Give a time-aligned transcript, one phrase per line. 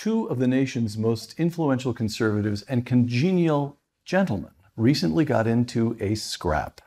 [0.00, 3.76] two of the nation's most influential conservatives and congenial
[4.06, 6.80] gentlemen recently got into a scrap.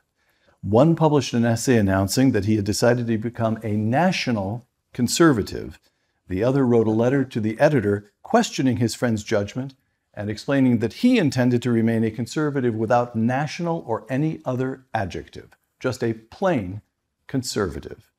[0.61, 5.79] One published an essay announcing that he had decided to become a national conservative.
[6.27, 9.75] The other wrote a letter to the editor questioning his friend's judgment
[10.15, 15.51] and explaining that he intended to remain a conservative without national or any other adjective,
[15.79, 16.81] just a plain
[17.27, 18.11] conservative.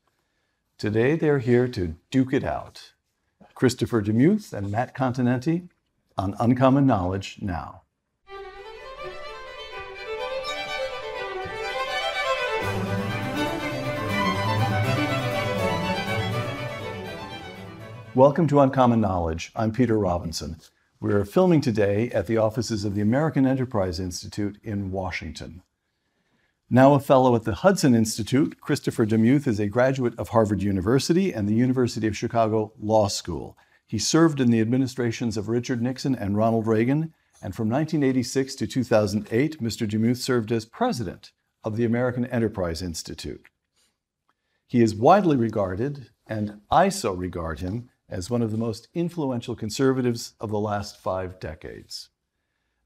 [0.78, 2.93] Today they're here to duke it out.
[3.54, 5.68] Christopher DeMuth and Matt Continetti
[6.18, 7.82] on Uncommon Knowledge now.
[18.16, 19.52] Welcome to Uncommon Knowledge.
[19.54, 20.56] I'm Peter Robinson.
[21.00, 25.62] We're filming today at the offices of the American Enterprise Institute in Washington.
[26.74, 31.32] Now a fellow at the Hudson Institute, Christopher DeMuth is a graduate of Harvard University
[31.32, 33.56] and the University of Chicago Law School.
[33.86, 38.66] He served in the administrations of Richard Nixon and Ronald Reagan, and from 1986 to
[38.66, 39.88] 2008, Mr.
[39.88, 41.30] DeMuth served as president
[41.62, 43.46] of the American Enterprise Institute.
[44.66, 49.54] He is widely regarded, and I so regard him, as one of the most influential
[49.54, 52.08] conservatives of the last five decades.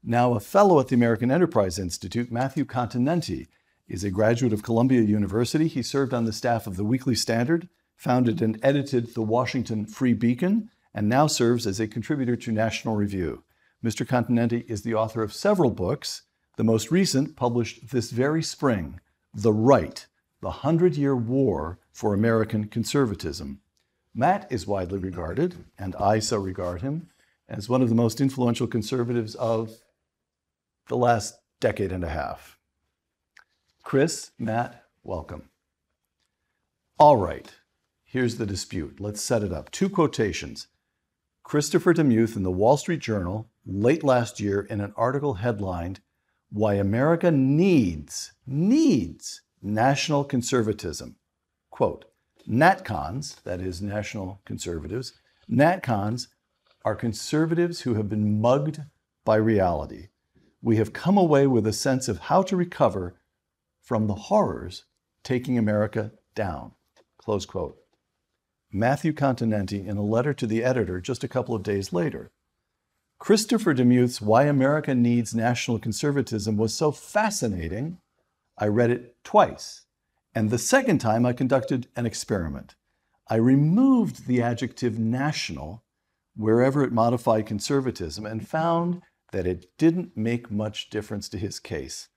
[0.03, 3.47] Now a fellow at the American Enterprise Institute, Matthew Continetti
[3.89, 5.67] is a graduate of Columbia University.
[5.67, 10.13] He served on the staff of the Weekly Standard, founded and edited the Washington Free
[10.13, 13.43] Beacon, and now serves as a contributor to National Review.
[13.83, 14.05] Mr.
[14.05, 16.23] Continetti is the author of several books,
[16.57, 18.99] the most recent published this very spring,
[19.33, 20.05] The Right,
[20.41, 23.61] The Hundred Year War for American Conservatism.
[24.13, 27.09] Matt is widely regarded, and I so regard him,
[27.47, 29.71] as one of the most influential conservatives of
[30.89, 32.58] the last decade and a half.
[33.89, 35.49] Chris, Matt, welcome.
[36.99, 37.51] All right,
[38.03, 38.99] here's the dispute.
[38.99, 39.71] Let's set it up.
[39.71, 40.67] Two quotations.
[41.41, 46.01] Christopher DeMuth in the Wall Street Journal late last year in an article headlined,
[46.51, 51.15] Why America Needs, Needs National Conservatism.
[51.71, 52.05] Quote,
[52.47, 55.13] NatCons, that is national conservatives,
[55.49, 56.27] NatCons
[56.85, 58.83] are conservatives who have been mugged
[59.25, 60.09] by reality.
[60.61, 63.15] We have come away with a sense of how to recover
[63.81, 64.85] from the horrors
[65.23, 66.73] taking America down.
[67.17, 67.77] Close quote.
[68.71, 72.31] Matthew Continetti in a letter to the editor just a couple of days later.
[73.17, 77.97] Christopher DeMuth's Why America Needs National Conservatism was so fascinating,
[78.57, 79.85] I read it twice
[80.35, 82.75] and the second time, I conducted an experiment.
[83.27, 85.83] I removed the adjective national
[86.35, 89.01] wherever it modified conservatism and found
[89.31, 92.09] that it didn't make much difference to his case.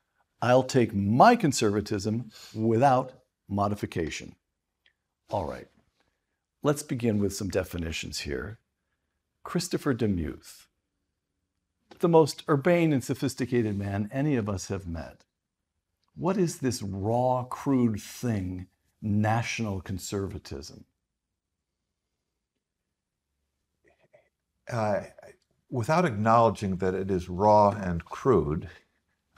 [0.43, 3.13] I'll take my conservatism without
[3.49, 4.35] modification.
[5.31, 5.69] All right,
[6.65, 8.59] let's begin with some definitions here.
[9.45, 10.67] Christopher DeMuth,
[12.01, 15.23] the most urbane and sophisticated man any of us have met.
[16.17, 18.67] What is this raw, crude thing,
[19.01, 20.85] national conservatism?
[24.71, 25.03] Uh,
[25.71, 28.69] without acknowledging that it is raw and crude,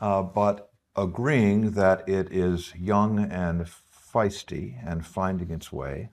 [0.00, 6.10] uh, but agreeing that it is young and feisty and finding its way,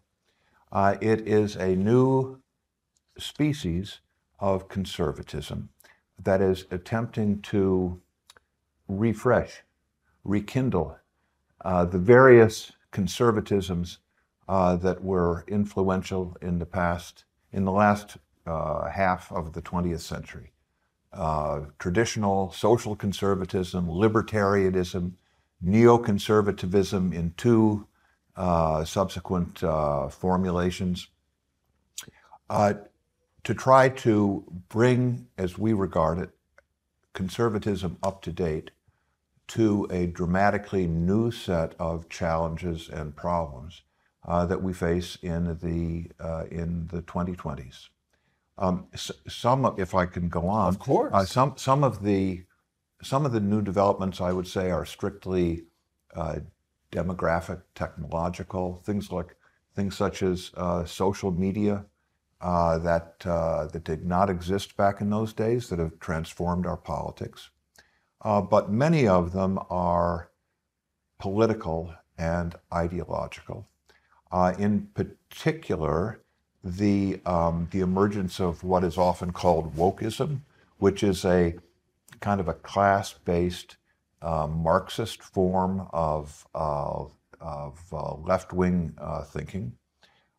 [0.71, 2.41] uh, it is a new
[3.17, 3.99] species
[4.39, 5.69] of conservatism
[6.17, 8.01] that is attempting to
[8.87, 9.61] refresh
[10.23, 10.97] rekindle
[11.63, 13.97] uh, the various conservatisms
[14.47, 20.01] uh, that were influential in the past, in the last uh, half of the 20th
[20.01, 20.51] century.
[21.13, 25.11] Uh, traditional social conservatism, libertarianism,
[25.63, 27.85] neoconservatism in two
[28.35, 31.07] uh, subsequent uh, formulations,
[33.43, 36.29] to try to bring, as we regard it,
[37.13, 38.71] conservatism up to date
[39.47, 43.81] to a dramatically new set of challenges and problems
[44.25, 47.89] uh, that we face in the uh, in the 2020s.
[48.61, 48.87] Um,
[49.27, 52.45] some, if I can go on, of course, uh, some some of the
[53.01, 55.63] some of the new developments I would say are strictly
[56.15, 56.39] uh,
[56.91, 59.35] demographic, technological things like
[59.73, 61.85] things such as uh, social media.
[62.39, 67.51] Uh, that that did not exist back in those days that have transformed our politics
[68.23, 70.29] uh, but many of them are
[71.19, 73.67] political and ideological.
[74.31, 76.21] Uh, in particular,
[76.63, 80.41] the, um, the emergence of what is often called wokeism,
[80.77, 81.55] which is a
[82.19, 83.77] kind of a class based
[84.21, 87.05] uh, Marxist form of, uh,
[87.39, 88.93] of uh, left wing
[89.27, 89.73] thinking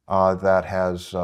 [0.09, 1.15] that has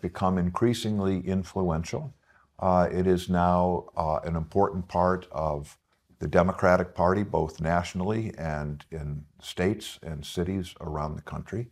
[0.00, 2.12] become increasingly influential.
[2.60, 5.78] Uh, it is now uh, an important part of
[6.18, 11.68] the Democratic Party, both nationally and in states and cities around the country,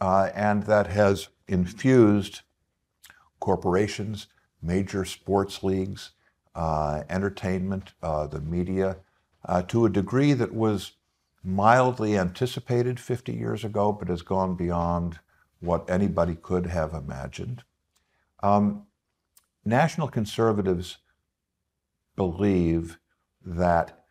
[0.00, 2.42] uh, and that has infused
[3.40, 4.26] corporations,
[4.62, 6.12] major sports leagues,
[6.54, 8.96] uh, entertainment, uh, the media,
[9.44, 10.92] uh, to a degree that was
[11.44, 15.20] mildly anticipated 50 years ago, but has gone beyond
[15.60, 17.62] what anybody could have imagined.
[18.42, 18.86] Um,
[19.64, 20.98] national conservatives
[22.16, 22.98] believe
[23.44, 24.02] that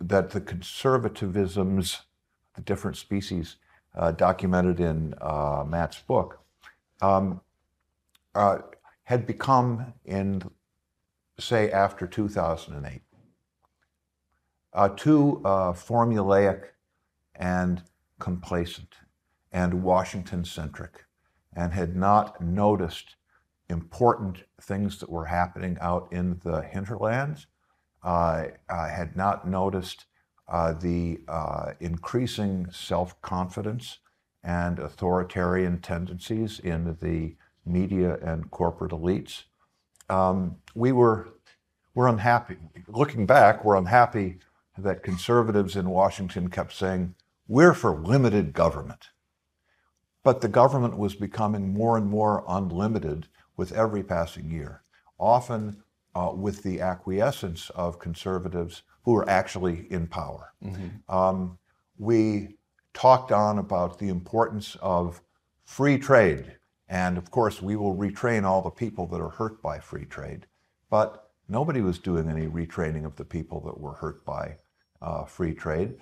[0.00, 2.00] that the conservatisms,
[2.54, 3.56] the different species
[3.94, 6.40] uh, documented in uh, Matt's book,
[7.00, 7.40] um,
[8.34, 8.58] uh,
[9.04, 10.42] had become in,
[11.38, 13.02] say, after 2008,
[14.72, 16.64] uh, too uh, formulaic
[17.36, 17.82] and
[18.18, 18.96] complacent
[19.52, 21.04] and Washington centric,
[21.54, 23.14] and had not noticed
[23.68, 27.46] important things that were happening out in the hinterlands.
[28.02, 30.04] Uh, had not noticed
[30.48, 33.98] uh, the uh, increasing self confidence
[34.42, 39.44] and authoritarian tendencies in the media and corporate elites.
[40.10, 41.28] Um, we were
[41.94, 42.56] we're unhappy.
[42.88, 44.38] Looking back, we're unhappy
[44.76, 47.14] that conservatives in Washington kept saying,
[47.46, 49.10] we're for limited government.
[50.24, 54.82] But the government was becoming more and more unlimited with every passing year,
[55.18, 55.82] often
[56.14, 60.52] uh, with the acquiescence of conservatives who are actually in power.
[60.62, 61.14] Mm-hmm.
[61.14, 61.58] Um,
[61.98, 62.56] we
[62.92, 65.20] talked on about the importance of
[65.64, 66.56] free trade.
[66.88, 70.46] And of course, we will retrain all the people that are hurt by free trade.
[70.90, 74.58] But nobody was doing any retraining of the people that were hurt by
[75.02, 75.94] uh, free trade.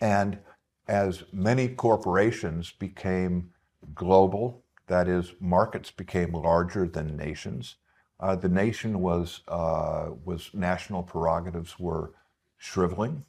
[0.00, 0.38] And
[0.86, 3.50] as many corporations became
[3.94, 7.76] global, that is, markets became larger than nations,
[8.20, 12.12] uh, the nation was, uh, was national prerogatives were
[12.56, 13.24] shriveling,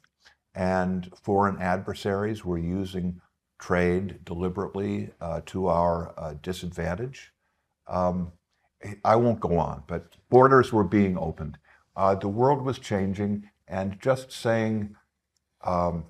[0.54, 3.20] and foreign adversaries were using
[3.58, 7.32] trade deliberately uh, to our uh, disadvantage.
[7.86, 8.32] Um,
[9.04, 11.58] I won't go on, but borders were being opened.
[11.96, 14.94] Uh, the world was changing, and just saying,
[15.64, 16.06] um,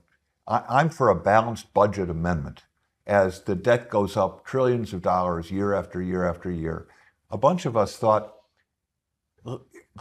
[0.47, 2.65] I, am for a balanced budget amendment
[3.07, 6.89] as the debt goes up trillions of dollars year after year after year.
[7.31, 8.36] A bunch of us thought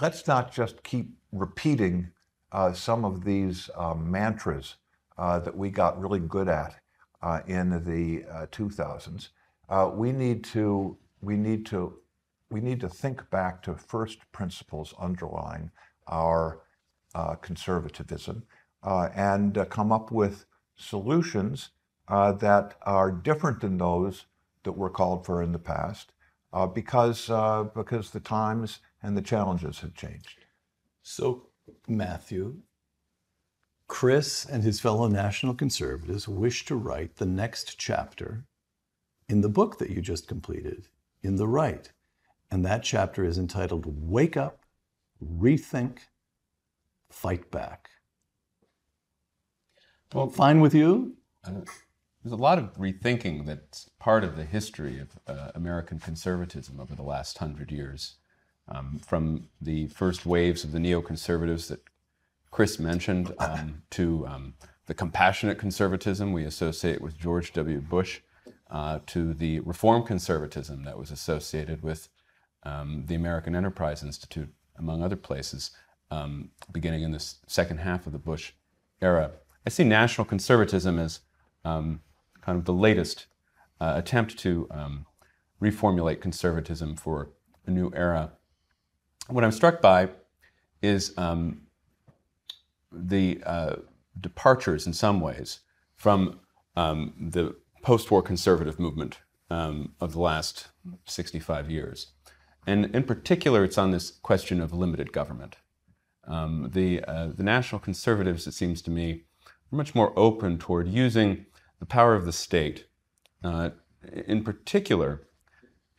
[0.01, 2.11] let's not just keep repeating
[2.51, 4.75] uh, some of these uh, mantras
[5.17, 6.75] uh, that we got really good at
[7.21, 9.29] uh, in the 2000s.
[9.69, 11.97] Uh, uh, we need to we need to
[12.51, 15.71] we need to think back to first principles underlying
[16.07, 16.61] our
[17.41, 18.43] conservatism
[18.83, 20.45] and come up with
[20.75, 21.69] solutions
[22.07, 24.25] that are different than those
[24.63, 26.11] that were called for in the past,
[26.75, 27.27] because
[27.73, 30.45] because the times and the challenges have changed.
[31.03, 31.49] So,
[31.87, 32.61] Matthew,
[33.87, 38.45] Chris and his fellow national conservatives wish to write the next chapter
[39.29, 40.87] in the book that you just completed,
[41.21, 41.91] In the Right.
[42.49, 44.65] And that chapter is entitled Wake Up,
[45.23, 45.99] Rethink,
[47.11, 47.89] Fight Back.
[50.13, 51.15] Well, fine with you?
[51.43, 56.95] There's a lot of rethinking that's part of the history of uh, American conservatism over
[56.95, 58.15] the last hundred years
[58.67, 61.81] um, from the first waves of the neoconservatives that
[62.51, 64.53] Chris mentioned um, to um,
[64.85, 67.81] the compassionate conservatism we associate with George W.
[67.81, 68.21] Bush,
[68.71, 72.09] uh, to the reform conservatism that was associated with
[72.63, 75.71] um, the American Enterprise Institute, among other places,
[76.11, 78.53] um, beginning in the second half of the Bush
[79.01, 79.31] era.
[79.65, 81.19] I see national conservatism as
[81.63, 82.01] um,
[82.41, 83.27] kind of the latest
[83.79, 84.67] uh, attempt to
[85.61, 87.29] reformulate conservatism for
[87.65, 88.31] a new era
[89.27, 90.09] what I'm struck by
[90.81, 91.61] is um,
[92.91, 93.75] the uh,
[94.19, 95.59] departures in some ways
[95.95, 96.39] from
[96.75, 100.67] um, the post war conservative movement um, of the last
[101.05, 102.07] 65 years.
[102.67, 105.57] And in particular, it's on this question of limited government.
[106.27, 109.25] Um, the, uh, the national conservatives, it seems to me,
[109.71, 111.45] are much more open toward using
[111.79, 112.87] the power of the state,
[113.43, 113.69] uh,
[114.27, 115.27] in particular,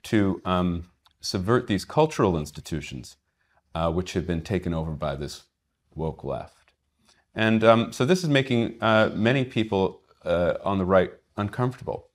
[0.05, 0.89] to um,
[1.27, 3.17] subvert these cultural institutions
[3.75, 5.45] uh, which have been taken over by this
[5.95, 6.73] woke left.
[7.35, 12.09] And um, so this is making uh, many people uh, on the right uncomfortable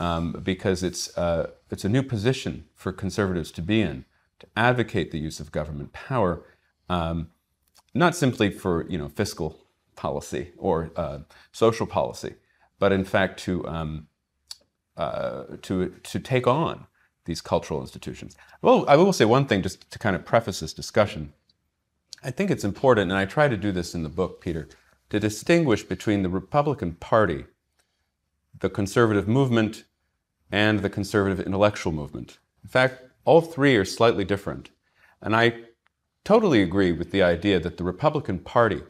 [0.00, 4.04] um, because it's, uh, it's a new position for conservatives to be in,
[4.40, 6.42] to advocate the use of government power,
[6.88, 7.28] um,
[7.94, 9.60] not simply for you know, fiscal
[9.94, 11.20] policy or uh,
[11.52, 12.34] social policy,
[12.80, 14.08] but in fact to, um,
[14.96, 16.86] uh, to, to take on
[17.24, 18.36] these cultural institutions.
[18.62, 21.32] Well, I will say one thing just to kind of preface this discussion.
[22.22, 24.68] I think it's important, and I try to do this in the book, Peter,
[25.10, 27.44] to distinguish between the Republican Party,
[28.58, 29.84] the conservative movement,
[30.50, 32.38] and the conservative intellectual movement.
[32.62, 34.70] In fact, all three are slightly different.
[35.20, 35.54] And I
[36.24, 38.82] totally agree with the idea that the Republican Party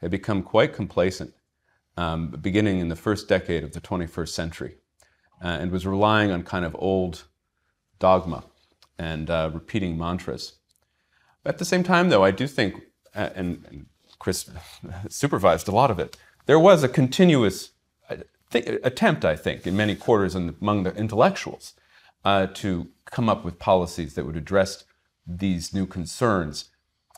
[0.00, 1.34] had become quite complacent
[1.96, 4.76] um, beginning in the first decade of the 21st century
[5.42, 7.24] uh, and was relying on kind of old
[7.98, 8.44] dogma
[8.98, 10.54] and uh, repeating mantras.
[11.44, 12.82] At the same time, though, I do think,
[13.14, 13.86] uh, and, and,
[14.18, 14.48] Chris
[15.08, 17.72] supervised a lot of it, there was a continuous
[18.08, 18.16] uh,
[18.50, 21.74] th- attempt, I think, in many quarters and among the intellectuals
[22.24, 24.84] uh, to come up with policies that would address
[25.26, 26.70] these new concerns.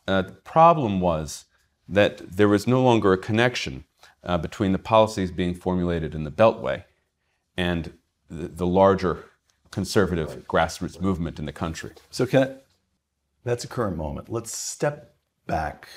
[0.09, 1.45] Uh, the problem was
[1.89, 3.85] that there was no longer a connection
[4.25, 6.85] uh, between the policies being formulated in the Beltway
[7.57, 7.93] and
[8.29, 9.25] the, the larger
[9.71, 10.47] conservative right.
[10.47, 11.93] grassroots movement in the country.
[12.11, 12.57] So, can I,
[13.45, 14.29] that's a current moment.
[14.29, 15.15] Let's step
[15.47, 15.89] back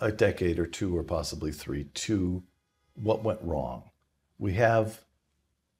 [0.00, 2.42] a decade or two, or possibly three, to
[2.94, 3.90] what went wrong.
[4.38, 5.00] We have,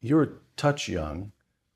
[0.00, 1.32] you're a touch young,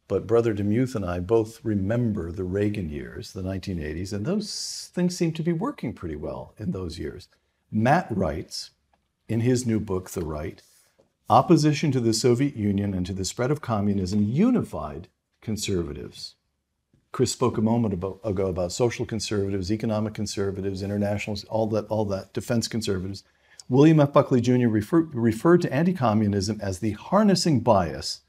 [0.08, 5.16] but Brother DeMuth and I both remember the Reagan years, the 1980s, and those things
[5.16, 7.28] seem to be working pretty well in those years.
[7.70, 8.70] Matt writes
[9.28, 10.62] in his new book, The Right,
[11.28, 15.08] opposition to the Soviet Union and to the spread of communism unified
[15.40, 16.34] conservatives.
[17.10, 22.32] Chris spoke a moment ago about social conservatives, economic conservatives, internationals, all that, all that,
[22.32, 23.24] defense conservatives.
[23.68, 24.12] William F.
[24.12, 24.68] Buckley Jr.
[24.68, 28.20] Refer, referred to anti communism as the harnessing bias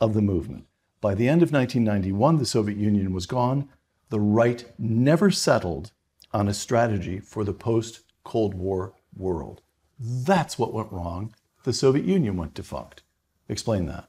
[0.00, 0.66] of the movement.
[1.00, 3.68] By the end of 1991, the Soviet Union was gone.
[4.10, 5.92] The right never settled
[6.32, 9.60] on a strategy for the post Cold War world.
[9.98, 11.34] That's what went wrong.
[11.64, 13.02] The Soviet Union went defunct.
[13.48, 14.08] Explain that.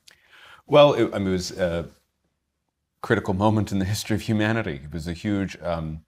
[0.67, 1.89] Well, it, I mean, it was a
[3.05, 4.81] critical moment in the history of humanity.
[4.83, 6.01] It was a huge um,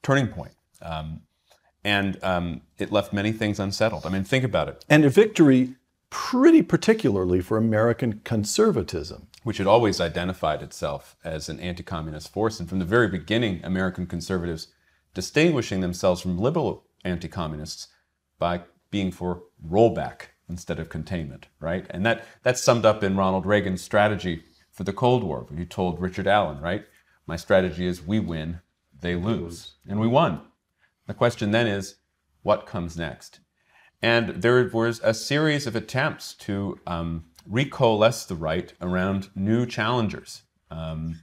[0.00, 0.52] turning point.
[0.80, 1.22] Um,
[1.82, 4.06] and um, it left many things unsettled.
[4.06, 4.84] I mean, think about it.
[4.88, 5.74] And a victory
[6.08, 9.26] pretty particularly for American conservatism.
[9.42, 12.60] Which had always identified itself as an anti communist force.
[12.60, 14.68] And from the very beginning, American conservatives
[15.14, 17.88] distinguishing themselves from liberal anti communists
[18.38, 18.60] by
[18.92, 21.86] being for rollback instead of containment, right?
[21.90, 26.00] And that, that's summed up in Ronald Reagan's strategy for the Cold War, You told
[26.00, 26.84] Richard Allen, right?
[27.26, 28.60] My strategy is we win,
[29.00, 29.74] they lose.
[29.88, 30.40] And we won.
[31.06, 31.96] The question then is,
[32.42, 33.38] what comes next?
[34.02, 40.42] And there was a series of attempts to um, recoalesce the right around new challengers,
[40.70, 41.20] um,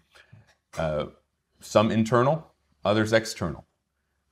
[0.78, 1.08] uh,
[1.60, 2.48] some internal,
[2.86, 3.66] others external.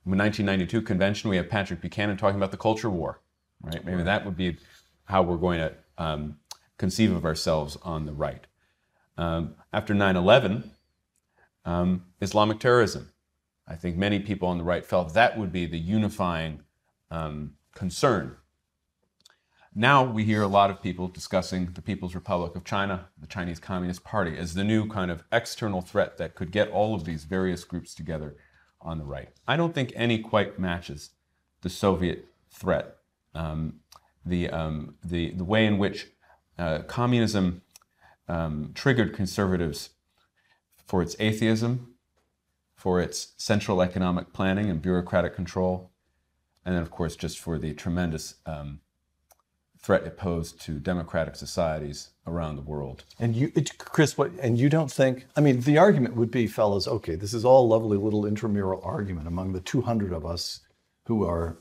[0.06, 3.20] In the 1992 convention, we have Patrick Buchanan talking about the culture war,
[3.60, 3.84] right?
[3.84, 4.56] Maybe that would be
[5.04, 6.38] how we're going to um,
[6.78, 8.46] conceive of ourselves on the right.
[9.20, 10.70] Um, after 9 11,
[11.64, 13.10] um, Islamic terrorism.
[13.68, 16.62] I think many people on the right felt that would be the unifying
[17.10, 18.36] um, concern
[19.74, 23.60] now we hear a lot of people discussing the People's Republic of China, the Chinese
[23.60, 27.22] Communist Party, as the new kind of external threat that could get all of these
[27.24, 28.36] various groups together
[28.80, 29.28] on the right.
[29.46, 31.10] I don't think any quite matches
[31.62, 32.96] the Soviet threat.
[33.34, 33.80] Um,
[34.26, 36.08] the, um, the, the way in which
[36.58, 37.62] uh, communism
[38.30, 39.90] um, triggered conservatives
[40.86, 41.94] for its atheism,
[42.76, 45.90] for its central economic planning and bureaucratic control,
[46.64, 48.80] and then, of course, just for the tremendous um,
[49.78, 53.04] threat it posed to democratic societies around the world.
[53.18, 54.30] And you, Chris, what?
[54.40, 55.26] And you don't think?
[55.36, 59.26] I mean, the argument would be, fellas, okay, this is all lovely little intramural argument
[59.26, 60.60] among the 200 of us
[61.06, 61.56] who are,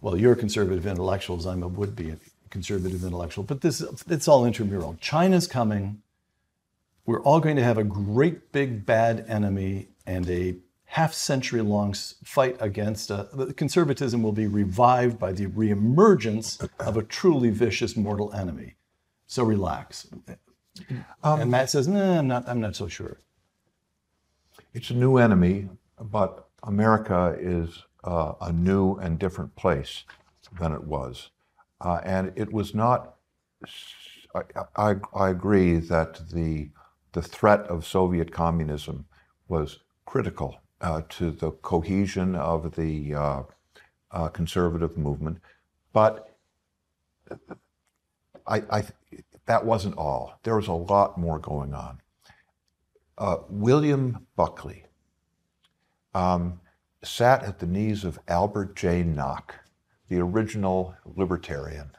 [0.00, 1.46] well, you're conservative intellectuals.
[1.46, 2.16] I'm a would-be
[2.54, 4.96] conservative intellectual, but this it's all intramural.
[5.00, 6.00] China's coming.
[7.04, 11.92] We're all going to have a great big bad enemy and a half century long
[12.22, 13.24] fight against uh,
[13.56, 16.46] conservatism will be revived by the reemergence
[16.78, 18.76] of a truly vicious mortal enemy.
[19.26, 20.06] So relax.
[21.24, 22.48] Um, and Matt says, "No, I'm not.
[22.48, 23.18] I'm not so sure."
[24.72, 25.68] It's a new enemy,
[26.00, 30.04] but America is uh, a new and different place
[30.60, 31.30] than it was,
[31.84, 33.14] uh, and it was not.
[34.34, 34.42] I,
[34.76, 36.70] I, I agree that the
[37.12, 39.06] the threat of Soviet communism
[39.46, 43.42] was critical uh, to the cohesion of the uh,
[44.10, 45.38] uh, conservative movement.
[45.92, 46.36] But
[48.46, 48.84] I, I,
[49.46, 50.38] that wasn't all.
[50.42, 52.00] There was a lot more going on.
[53.16, 54.86] Uh, William Buckley
[56.14, 56.60] um,
[57.02, 59.04] sat at the knees of Albert J.
[59.04, 59.54] Nock,
[60.14, 61.90] the original libertarian,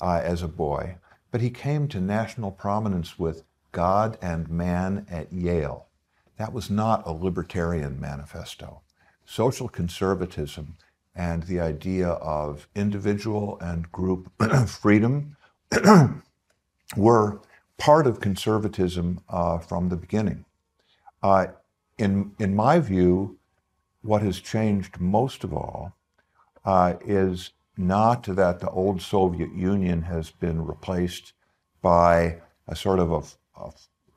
[0.00, 0.94] uh, as a boy,
[1.32, 3.42] but he came to national prominence with
[3.72, 5.88] God and Man at Yale.
[6.36, 8.82] That was not a libertarian manifesto.
[9.24, 10.76] Social conservatism
[11.12, 14.30] and the idea of individual and group
[14.68, 15.36] freedom
[16.96, 17.40] were
[17.78, 20.44] part of conservatism uh, from the beginning.
[21.20, 21.48] Uh,
[21.98, 23.38] in, in my view,
[24.02, 25.96] what has changed most of all
[26.64, 31.32] uh, is not that the old Soviet Union has been replaced
[31.80, 33.62] by a sort of a,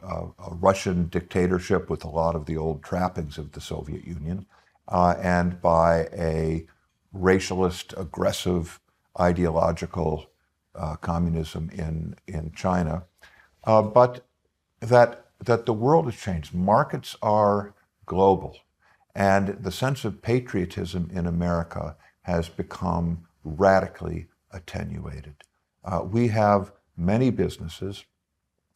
[0.06, 4.46] a, a Russian dictatorship with a lot of the old trappings of the Soviet Union,
[4.90, 6.68] uh, and by a
[7.16, 8.80] racialist, aggressive,
[9.20, 10.26] ideological
[10.76, 13.04] uh, communism in, in China,
[13.64, 14.26] uh, but
[14.80, 16.54] that, that the world has changed.
[16.54, 17.74] Markets are
[18.06, 18.58] global,
[19.16, 25.36] and the sense of patriotism in America has become radically attenuated.
[25.84, 28.06] Uh, we have many businesses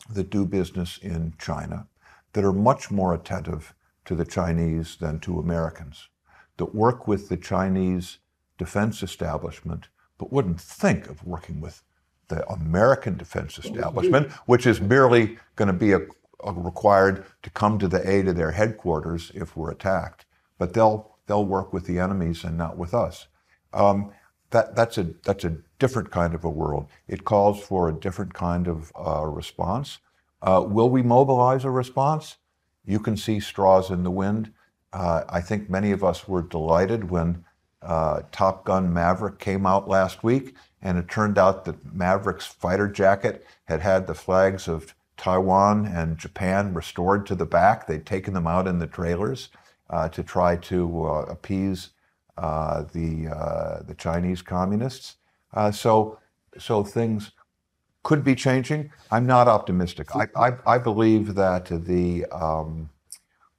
[0.09, 1.87] that do business in China
[2.33, 3.73] that are much more attentive
[4.05, 6.07] to the Chinese than to Americans,
[6.57, 8.19] that work with the Chinese
[8.57, 9.87] defense establishment,
[10.17, 11.83] but wouldn't think of working with
[12.27, 15.99] the American defense establishment, which is merely going to be a,
[16.43, 20.25] a required to come to the aid of their headquarters if we're attacked.
[20.57, 23.27] But they'll they'll work with the enemies and not with us.
[23.73, 24.11] Um,
[24.51, 26.87] that that's a that's a different kind of a world.
[27.07, 29.99] It calls for a different kind of uh, response.
[30.41, 32.37] Uh, will we mobilize a response?
[32.85, 34.53] You can see straws in the wind.
[34.93, 37.43] Uh, I think many of us were delighted when
[37.81, 42.87] uh, Top Gun Maverick came out last week, and it turned out that Maverick's fighter
[42.87, 47.87] jacket had had the flags of Taiwan and Japan restored to the back.
[47.87, 49.49] They'd taken them out in the trailers
[49.89, 51.89] uh, to try to uh, appease
[52.93, 55.17] the uh, the Chinese communists.
[55.53, 56.19] Uh, so
[56.57, 57.31] so things
[58.03, 58.91] could be changing.
[59.11, 60.15] I'm not optimistic.
[60.15, 62.89] I, I, I believe that the um,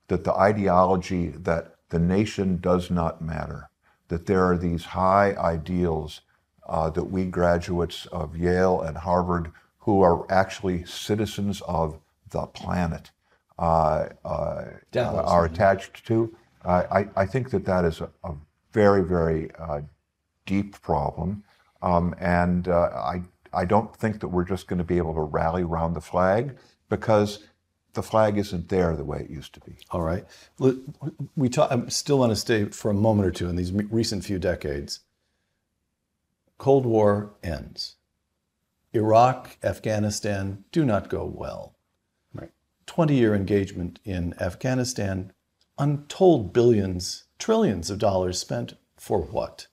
[0.09, 3.69] that the ideology that the nation does not matter
[4.09, 6.23] that there are these high ideals
[6.67, 11.99] uh, that we graduates of Yale and Harvard who are actually citizens of
[12.31, 13.11] the planet
[13.59, 14.65] uh, uh,
[14.97, 16.35] are attached to.
[16.65, 18.35] I, I, think that that is a, a
[18.73, 19.81] very, very uh,
[20.47, 21.45] deep problem.
[21.83, 25.21] Um, and uh, I, I don't think that we're just going to be able to
[25.21, 26.57] rally around the flag
[26.89, 27.45] because
[27.95, 29.77] the flag isn't there the way it used to be.
[29.91, 30.25] All right.
[31.37, 34.25] We talk, I still want to stay for a moment or two in these recent
[34.25, 35.01] few decades.
[36.59, 37.97] Cold War ends.
[38.93, 41.77] Iraq, Afghanistan do not go well.
[42.35, 42.51] Right.
[42.87, 45.33] 20 year engagement in Afghanistan,
[45.79, 49.67] untold billions, trillions of dollars spent for what?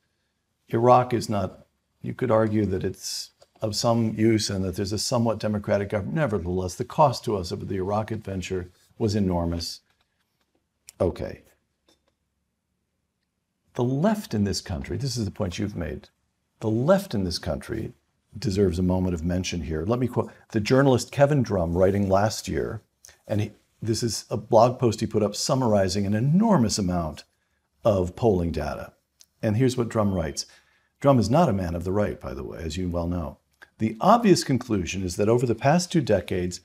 [0.69, 1.65] Iraq is not,
[2.01, 6.15] you could argue that it's of some use and that there's a somewhat democratic government.
[6.15, 9.81] Nevertheless, the cost to us of the Iraq adventure was enormous.
[10.99, 11.41] Okay.
[13.73, 16.09] The left in this country, this is the point you've made,
[16.59, 17.93] the left in this country
[18.37, 19.85] deserves a moment of mention here.
[19.85, 22.81] Let me quote the journalist Kevin Drum writing last year,
[23.27, 23.51] and he,
[23.81, 27.23] this is a blog post he put up summarizing an enormous amount
[27.85, 28.91] of polling data.
[29.41, 30.45] And here's what Drum writes
[30.99, 33.37] Drum is not a man of the right, by the way, as you well know.
[33.77, 36.61] The obvious conclusion is that over the past two decades,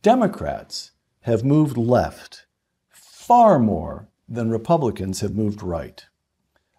[0.00, 2.46] Democrats have moved left
[2.88, 6.06] far more than Republicans have moved right.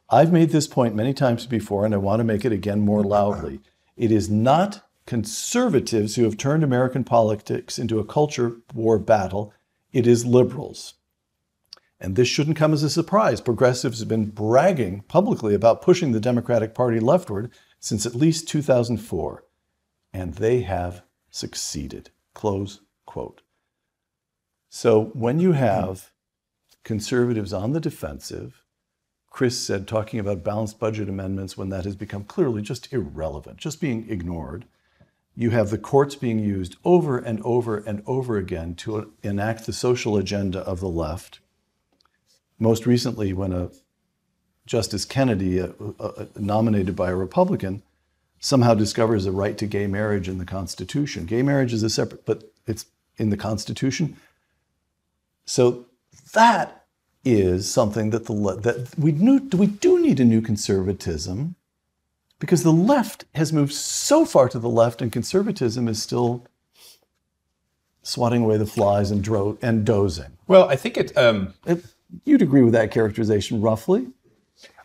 [0.09, 3.03] I've made this point many times before, and I want to make it again more
[3.03, 3.61] loudly.
[3.95, 9.53] It is not conservatives who have turned American politics into a culture war battle,
[9.91, 10.95] it is liberals.
[12.03, 13.41] And this shouldn't come as a surprise.
[13.41, 19.43] Progressives have been bragging publicly about pushing the Democratic Party leftward since at least 2004
[20.13, 22.11] and they have succeeded.
[22.33, 23.41] Close quote.
[24.69, 26.11] So when you have
[26.83, 28.63] conservatives on the defensive,
[29.29, 33.81] Chris said, talking about balanced budget amendments when that has become clearly just irrelevant, just
[33.81, 34.65] being ignored.
[35.35, 39.73] You have the courts being used over and over and over again to enact the
[39.73, 41.39] social agenda of the left.
[42.63, 43.71] Most recently, when a
[44.65, 45.67] Justice Kennedy, uh,
[45.99, 47.83] uh, nominated by a Republican,
[48.39, 51.25] somehow discovers a right to gay marriage in the Constitution.
[51.25, 52.85] Gay marriage is a separate, but it's
[53.17, 54.15] in the Constitution.
[55.45, 55.87] So
[56.31, 56.85] that
[57.25, 61.55] is something that the that we knew, we do need a new conservatism
[62.39, 66.45] because the left has moved so far to the left and conservatism is still
[68.03, 70.37] swatting away the flies and, dro- and dozing.
[70.47, 71.55] Well, I think it, um...
[71.65, 71.83] it,
[72.25, 74.07] You'd agree with that characterization roughly?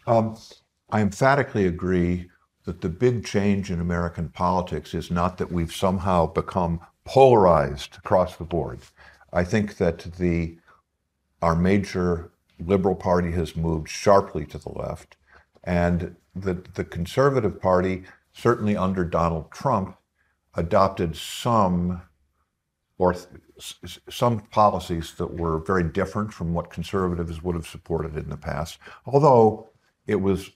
[0.06, 0.36] Um,
[0.90, 2.30] I emphatically agree
[2.64, 8.36] that the big change in American politics is not that we've somehow become polarized across
[8.36, 8.80] the board.
[9.32, 10.58] I think that the
[11.40, 15.16] our major liberal party has moved sharply to the left,
[15.64, 19.96] and the the conservative party, certainly under Donald Trump,
[20.54, 22.02] adopted some
[22.98, 23.14] or
[24.08, 28.78] some policies that were very different from what conservatives would have supported in the past.
[29.04, 29.68] Although
[30.06, 30.50] it was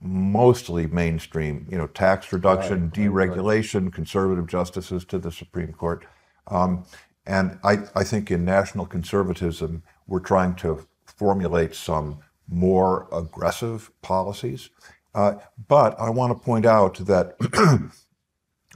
[0.00, 3.92] mostly mainstream, you know, tax reduction, right, deregulation, right.
[3.92, 6.06] conservative justices to the Supreme Court.
[6.46, 6.84] Um,
[7.26, 14.70] and I, I think in national conservatism, we're trying to formulate some more aggressive policies.
[15.14, 15.34] Uh,
[15.68, 17.38] but I want to point out that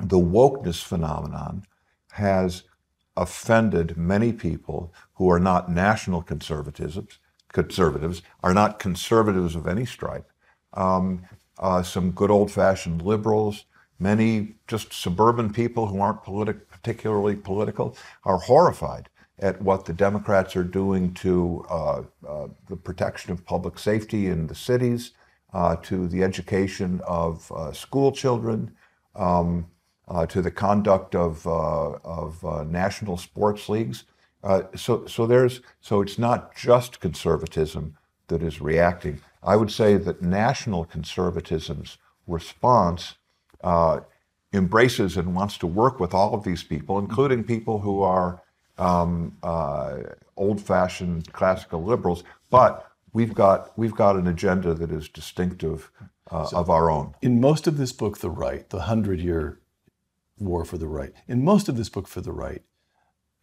[0.02, 1.64] the wokeness phenomenon
[2.12, 2.64] has
[3.16, 6.98] offended many people who are not national conservatives,
[7.52, 10.30] conservatives are not conservatives of any stripe,
[10.74, 11.24] um,
[11.58, 13.64] uh, some good old fashioned liberals,
[13.98, 20.56] many just suburban people who aren't politi- particularly political are horrified at what the Democrats
[20.56, 25.12] are doing to uh, uh, the protection of public safety in the cities,
[25.52, 28.74] uh, to the education of uh, school children,
[29.14, 29.66] um,
[30.08, 34.04] uh, to the conduct of, of national sports leagues.
[34.74, 37.96] so, so there's so it's not just conservatism
[38.28, 39.20] that is reacting.
[39.42, 43.16] I would say that national conservatism's response
[43.62, 44.00] uh,
[44.52, 48.42] embraces and wants to work with all of these people, including people who are
[48.78, 49.98] um, uh,
[50.36, 52.24] old-fashioned classical liberals.
[52.50, 55.90] But we've got we've got an agenda that is distinctive
[56.30, 57.14] uh, so of our own.
[57.20, 59.60] In most of this book, The Right, the hundred-year
[60.44, 61.12] war for the right.
[61.26, 62.62] In most of this book, For the Right,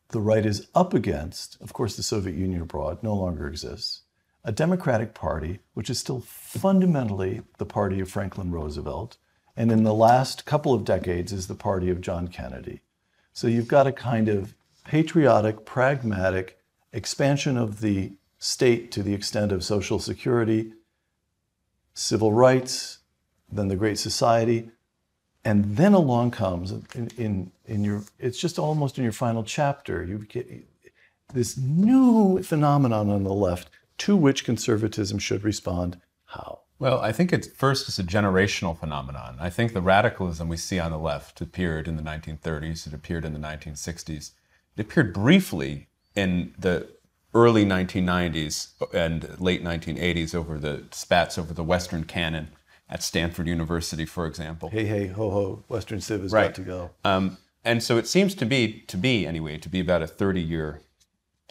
[0.09, 4.01] the right is up against, of course, the Soviet Union abroad no longer exists
[4.43, 9.17] a Democratic Party, which is still fundamentally the party of Franklin Roosevelt,
[9.55, 12.81] and in the last couple of decades is the party of John Kennedy.
[13.33, 16.57] So you've got a kind of patriotic, pragmatic
[16.91, 20.73] expansion of the state to the extent of Social Security,
[21.93, 22.99] civil rights,
[23.51, 24.71] then the Great Society,
[25.43, 30.03] and then along comes in, in, in your it's just almost in your final chapter
[30.03, 30.47] you get
[31.33, 35.99] this new phenomenon on the left to which conservatism should respond.
[36.25, 36.61] How?
[36.79, 39.37] Well, I think it's first it's a generational phenomenon.
[39.39, 43.25] I think the radicalism we see on the left appeared in the 1930s, it appeared
[43.25, 44.31] in the 1960s.
[44.75, 46.89] It appeared briefly in the
[47.33, 52.49] early 1990s and late 1980s over the spats over the Western canon
[52.91, 54.69] at Stanford University, for example.
[54.69, 56.47] Hey, hey, ho, ho, Western Civ is right.
[56.47, 56.91] got to go.
[57.05, 60.41] Um, and so it seems to be, to be anyway, to be about a 30
[60.41, 60.81] year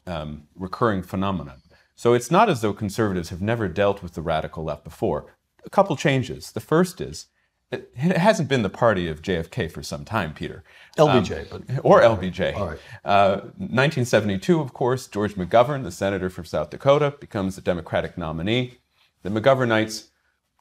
[0.07, 1.63] um, recurring phenomenon.
[1.97, 5.35] So it's not as though conservatives have never dealt with the radical left before.
[5.65, 6.53] A couple changes.
[6.53, 7.27] The first is
[7.71, 10.65] it hasn't been the party of JFK for some time, Peter.
[10.99, 11.53] LBJ.
[11.53, 12.57] Um, or LBJ.
[12.57, 12.79] All right.
[13.05, 18.79] Uh, 1972, of course, George McGovern, the senator from South Dakota, becomes the Democratic nominee.
[19.23, 20.10] The McGovernites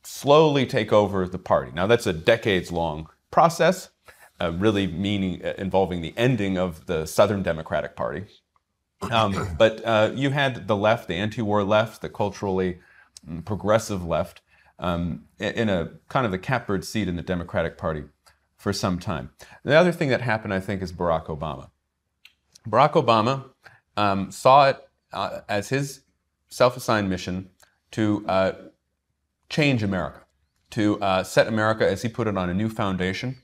[0.04, 1.72] slowly take over the party.
[1.74, 3.90] Now, that's a decades long process,
[4.42, 8.26] uh, really meaning uh, involving the ending of the Southern Democratic Party.
[9.12, 12.80] Um, but uh, you had the left, the anti-war left, the culturally
[13.28, 14.42] mm, progressive left,
[14.78, 18.04] um, in a kind of the catbird seat in the Democratic Party
[18.58, 19.32] for some time.
[19.64, 21.70] The other thing that happened, I think, is Barack Obama.
[22.68, 23.46] Barack Obama
[23.96, 26.02] um, saw it uh, as his
[26.50, 27.50] self-assigned mission
[27.92, 28.52] to uh,
[29.50, 30.22] change America,
[30.72, 33.38] to uh, set America, as he put it, on a new foundation,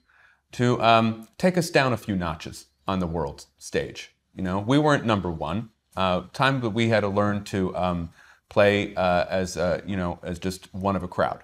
[0.51, 4.15] to um, take us down a few notches on the world stage.
[4.33, 5.69] You know, we weren't number one.
[5.97, 8.09] Uh, time that we had to learn to um,
[8.49, 11.43] play uh, as uh, you know as just one of a crowd,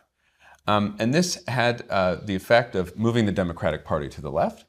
[0.68, 4.66] um, and this had uh, the effect of moving the Democratic Party to the left,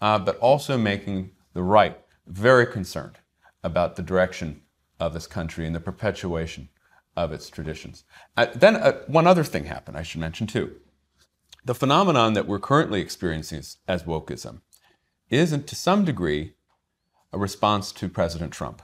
[0.00, 3.18] uh, but also making the right very concerned
[3.62, 4.62] about the direction
[4.98, 6.68] of this country and the perpetuation
[7.16, 8.04] of its traditions.
[8.36, 9.96] Uh, then one other thing happened.
[9.96, 10.76] I should mention too.
[11.64, 14.60] The phenomenon that we're currently experiencing as, as wokeism
[15.30, 16.54] isn't to some degree,
[17.32, 18.82] a response to President Trump.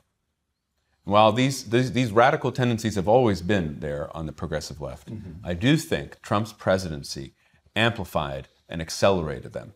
[1.05, 5.45] While these, these, these, radical tendencies have always been there on the progressive left, mm-hmm.
[5.45, 7.35] I do think Trump's presidency
[7.75, 9.75] amplified and accelerated them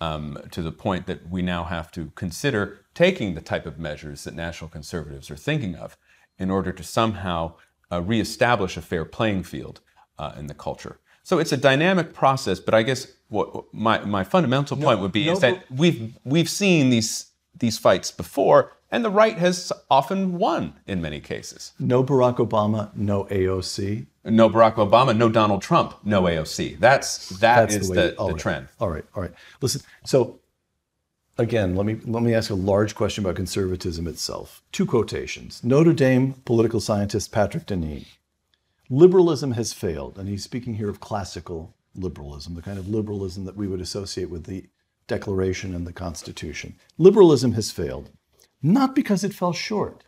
[0.00, 4.24] um, to the point that we now have to consider taking the type of measures
[4.24, 5.96] that national conservatives are thinking of
[6.38, 7.54] in order to somehow
[7.90, 9.80] uh, reestablish a fair playing field
[10.18, 10.98] uh, in the culture.
[11.22, 15.12] So it's a dynamic process, but I guess what my, my fundamental point no, would
[15.12, 19.72] be no, is that we've, we've seen these these fights before, and the right has
[19.90, 21.72] often won in many cases.
[21.78, 24.06] No Barack Obama, no AOC.
[24.24, 26.78] No Barack Obama, no Donald Trump, no AOC.
[26.78, 28.38] That's that That's is the, the, the, right.
[28.38, 28.68] trend.
[28.78, 29.32] All right, all right.
[29.60, 30.40] Listen, so
[31.40, 34.62] again, let me let me ask a large question about conservatism itself.
[34.72, 35.64] Two quotations.
[35.64, 38.06] Notre Dame political scientist Patrick Deneen.
[38.88, 43.56] Liberalism has failed, and he's speaking here of classical liberalism, the kind of liberalism that
[43.56, 44.66] we would associate with the
[45.06, 46.76] Declaration and the Constitution.
[46.98, 48.10] Liberalism has failed,
[48.62, 50.04] not because it fell short,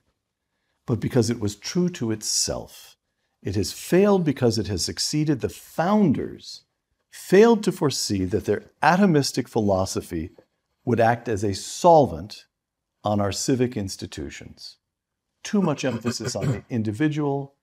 [0.86, 2.96] but because it was true to itself.
[3.42, 5.40] It has failed because it has succeeded.
[5.40, 6.62] The founders
[7.10, 10.30] failed to foresee that their atomistic philosophy
[10.84, 12.46] would act as a solvent
[13.04, 14.78] on our civic institutions.
[15.42, 17.54] Too much emphasis on the individual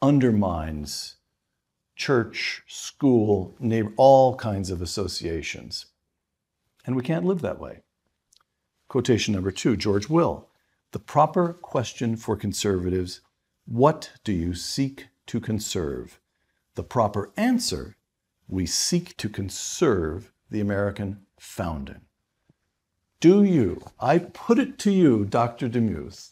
[0.00, 1.16] undermines
[1.96, 5.86] church, school, neighbor, all kinds of associations.
[6.84, 7.82] And we can't live that way.
[8.88, 10.48] Quotation number two George Will.
[10.90, 13.20] The proper question for conservatives
[13.64, 16.18] what do you seek to conserve?
[16.74, 17.96] The proper answer
[18.48, 22.02] we seek to conserve the American founding.
[23.22, 25.68] Do you, I put it to you, Dr.
[25.68, 26.30] DeMuth,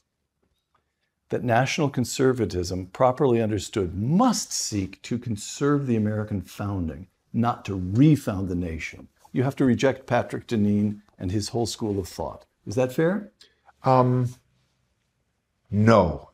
[1.28, 8.48] that national conservatism, properly understood, must seek to conserve the American founding, not to refound
[8.48, 9.06] the nation.
[9.30, 12.44] You have to reject Patrick Deneen and his whole school of thought.
[12.66, 13.30] Is that fair?
[13.84, 14.34] Um,
[15.70, 16.30] no.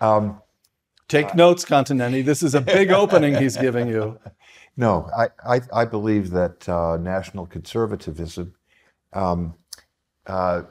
[0.00, 0.40] Um,
[1.08, 2.24] Take notes, Continetti.
[2.24, 4.20] This is a big opening he's giving you.
[4.74, 8.54] No, I, I, I believe that uh, national conservatism,
[9.12, 9.54] um,
[10.26, 10.62] uh,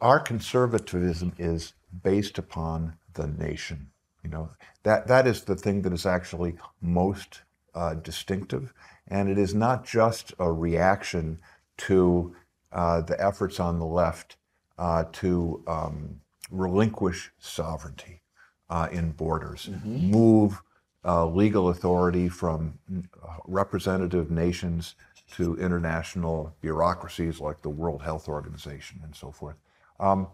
[0.00, 3.90] our conservatism is based upon the nation.
[4.22, 4.50] You know
[4.82, 7.42] that that is the thing that is actually most
[7.74, 8.72] uh, distinctive,
[9.08, 11.38] and it is not just a reaction
[11.78, 12.34] to
[12.72, 14.36] uh, the efforts on the left
[14.78, 18.22] uh, to um, relinquish sovereignty
[18.68, 20.10] uh, in borders, mm-hmm.
[20.10, 20.62] move
[21.04, 24.96] uh, legal authority from uh, representative nations
[25.36, 29.56] to international bureaucracies like the World Health Organization and so forth.
[30.00, 30.28] Um,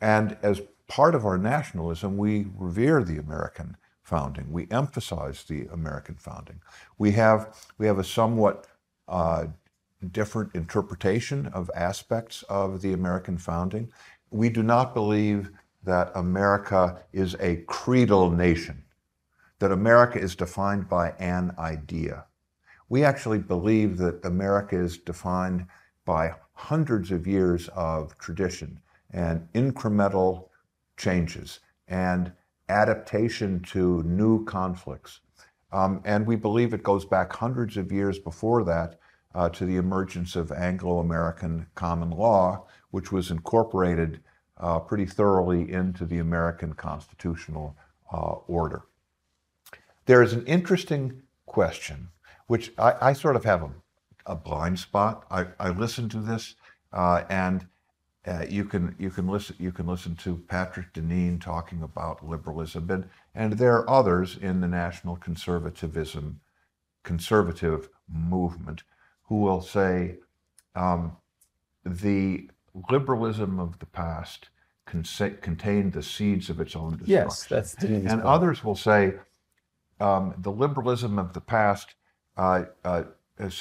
[0.00, 4.52] and as part of our nationalism, we revere the American founding.
[4.52, 6.60] We emphasize the American founding.
[6.98, 8.66] We have, we have a somewhat
[9.08, 9.46] uh,
[10.12, 13.90] different interpretation of aspects of the American founding.
[14.30, 15.50] We do not believe
[15.82, 18.84] that America is a creedal nation
[19.58, 22.24] that America is defined by an idea.
[22.88, 25.66] We actually believe that America is defined
[26.04, 30.48] by hundreds of years of tradition and incremental
[30.96, 32.32] changes and
[32.68, 35.20] adaptation to new conflicts.
[35.72, 38.98] Um, and we believe it goes back hundreds of years before that
[39.34, 44.20] uh, to the emergence of Anglo American common law, which was incorporated
[44.58, 47.76] uh, pretty thoroughly into the American constitutional
[48.12, 48.82] uh, order.
[50.06, 52.08] There is an interesting question,
[52.46, 53.70] which I, I sort of have a,
[54.26, 55.26] a blind spot.
[55.30, 56.54] I, I listen to this,
[56.92, 57.66] uh, and
[58.26, 62.90] uh, you can you can listen you can listen to Patrick Deneen talking about liberalism,
[62.90, 66.40] and and there are others in the national conservatism
[67.04, 68.82] conservative movement
[69.22, 70.16] who will say
[70.74, 71.16] um,
[71.84, 72.50] the
[72.90, 74.48] liberalism of the past
[74.86, 77.08] contained the seeds of its own destruction.
[77.08, 78.24] Yes, that's Deneen's and point.
[78.24, 79.14] others will say
[80.00, 81.94] um, the liberalism of the past
[82.36, 83.04] uh, uh,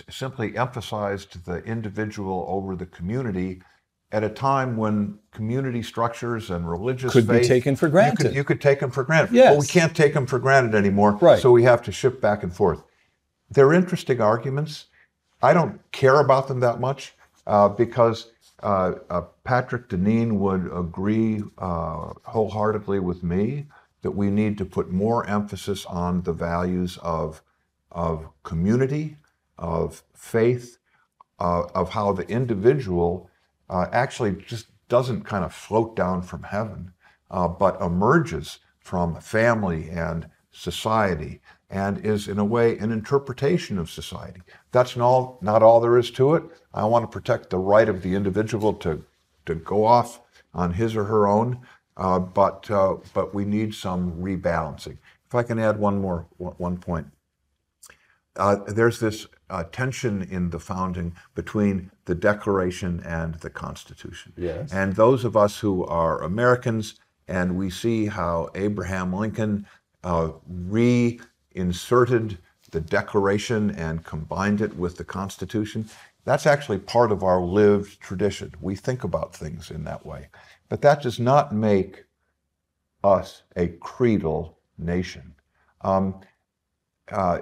[0.09, 3.61] simply emphasized the individual over the community
[4.11, 8.19] at a time when community structures and religious could faith, be taken for granted.
[8.19, 9.33] You could, you could take them for granted.
[9.33, 9.51] Yes.
[9.51, 11.39] Well, we can't take them for granted anymore, right.
[11.39, 12.83] so we have to shift back and forth.
[13.49, 14.85] They're interesting arguments.
[15.41, 17.13] I don't care about them that much
[17.45, 18.31] uh, because
[18.63, 23.67] uh, uh, Patrick Deneen would agree uh, wholeheartedly with me
[24.01, 27.41] that we need to put more emphasis on the values of,
[27.95, 29.17] of community,
[29.57, 30.77] of faith,
[31.39, 33.27] uh, of how the individual
[33.69, 36.93] uh, actually just doesn't kind of float down from heaven,
[37.31, 43.89] uh, but emerges from family and society and is in a way an interpretation of
[43.89, 44.41] society.
[44.71, 46.43] That's not all, not all there is to it.
[46.73, 49.03] I want to protect the right of the individual to,
[49.47, 50.21] to go off
[50.53, 51.65] on his or her own
[51.97, 54.97] uh, but uh, but we need some rebalancing.
[55.27, 57.07] If I can add one more one point,
[58.37, 64.33] uh, there's this uh, tension in the founding between the Declaration and the Constitution.
[64.37, 64.71] Yes.
[64.73, 66.95] And those of us who are Americans
[67.27, 69.65] and we see how Abraham Lincoln
[70.03, 72.37] uh, reinserted
[72.71, 75.89] the Declaration and combined it with the Constitution.
[76.23, 78.53] That's actually part of our lived tradition.
[78.59, 80.27] We think about things in that way.
[80.69, 82.05] But that does not make
[83.03, 85.35] us a creedal nation.
[85.81, 86.21] Um,
[87.11, 87.39] uh,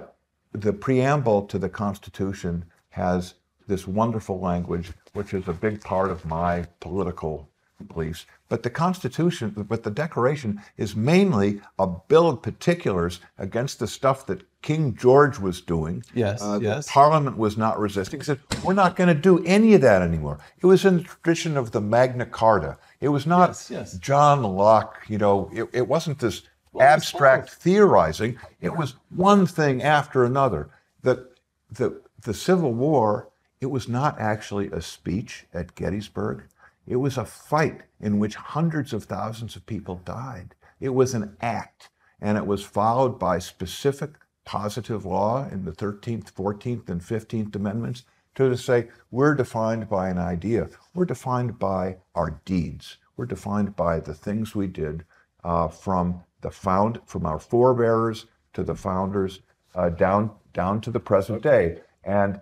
[0.54, 3.34] the preamble to the Constitution has
[3.66, 7.48] this wonderful language which is a big part of my political
[7.88, 8.26] beliefs.
[8.48, 14.26] But the Constitution, but the Declaration is mainly a bill of particulars against the stuff
[14.26, 16.04] that King George was doing.
[16.14, 16.88] Yes, uh, yes.
[16.90, 18.20] Parliament was not resisting.
[18.20, 20.38] He said, we're not going to do any of that anymore.
[20.60, 22.78] It was in the tradition of the Magna Carta.
[23.00, 23.98] It was not Yes, yes.
[23.98, 26.42] John Locke, you know, it, it wasn't this
[26.80, 28.38] abstract theorizing.
[28.60, 30.70] It was one thing after another.
[31.02, 31.28] The,
[31.70, 36.44] the, the Civil War, it was not actually a speech at Gettysburg.
[36.86, 40.54] It was a fight in which hundreds of thousands of people died.
[40.80, 41.88] It was an act,
[42.20, 44.10] and it was followed by specific
[44.44, 50.18] positive law in the 13th, 14th, and 15th Amendments to say we're defined by an
[50.18, 50.68] idea.
[50.94, 52.98] We're defined by our deeds.
[53.16, 55.04] We're defined by the things we did
[55.44, 59.40] uh, from the found from our forebears to the founders
[59.74, 62.38] uh, down down to the present day, and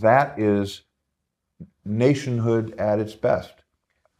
[0.00, 0.82] that is
[1.84, 3.54] nationhood at its best.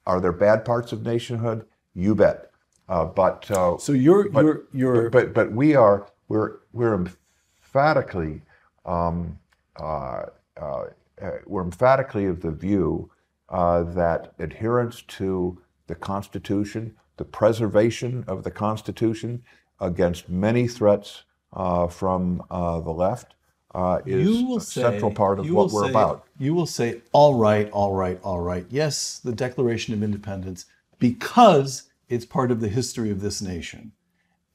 [0.07, 1.67] Are there bad parts of nationhood?
[1.95, 2.51] You bet.
[2.89, 8.43] Uh, but uh, So you're but, you're you're but but we are we're we're emphatically
[8.87, 9.39] um,
[9.81, 10.27] uh,
[10.61, 10.85] uh,
[11.21, 13.11] uh, we're emphatically of the view
[13.49, 19.43] uh, that adherence to the Constitution, the preservation of the Constitution
[19.81, 23.35] against many threats uh, from uh, the left,
[23.75, 26.27] uh, is you will a say, central part of what we're say- about.
[26.39, 28.67] You will say, all right, all right, all right.
[28.71, 30.67] Yes, the Declaration of Independence,
[30.99, 33.93] because it's part of the history of this nation.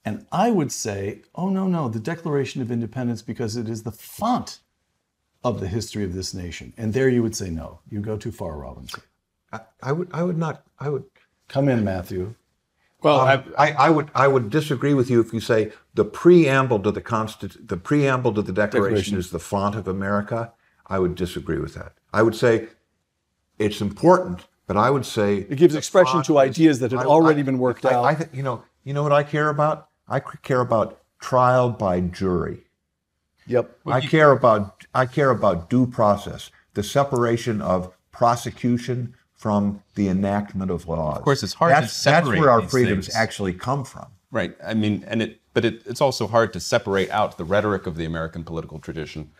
[0.05, 3.91] And I would say, oh, no, no, the Declaration of Independence, because it is the
[3.91, 4.59] font
[5.43, 6.73] of the history of this nation.
[6.77, 9.03] And there you would say, no, you go too far, Robinson.
[9.51, 11.05] I, I would I would not I would
[11.49, 12.35] Come in, Matthew.
[13.01, 16.79] Well, Um, I, I would I would disagree with you if you say the preamble
[16.81, 19.17] to the Constitu- the preamble to the Declaration, Declaration.
[19.17, 20.51] is the font of America.
[20.87, 21.93] I would disagree with that.
[22.13, 22.67] I would say
[23.57, 27.39] it's important, but I would say It gives expression to ideas that had I- already
[27.39, 28.03] I- been worked I, out.
[28.05, 29.87] I think you know you know what I care about.
[30.07, 32.65] I care about trial by jury.
[33.47, 33.79] Yep.
[33.85, 40.69] I care about I care about due process, the separation of prosecution from the enactment
[40.69, 41.17] of laws.
[41.17, 43.15] Of course, it's hard to that's, That's where our freedoms things.
[43.15, 44.07] actually come from.
[44.31, 44.53] Right.
[44.61, 47.95] I mean, and it, but it, it's also hard to separate out the rhetoric of
[47.95, 49.31] the American political tradition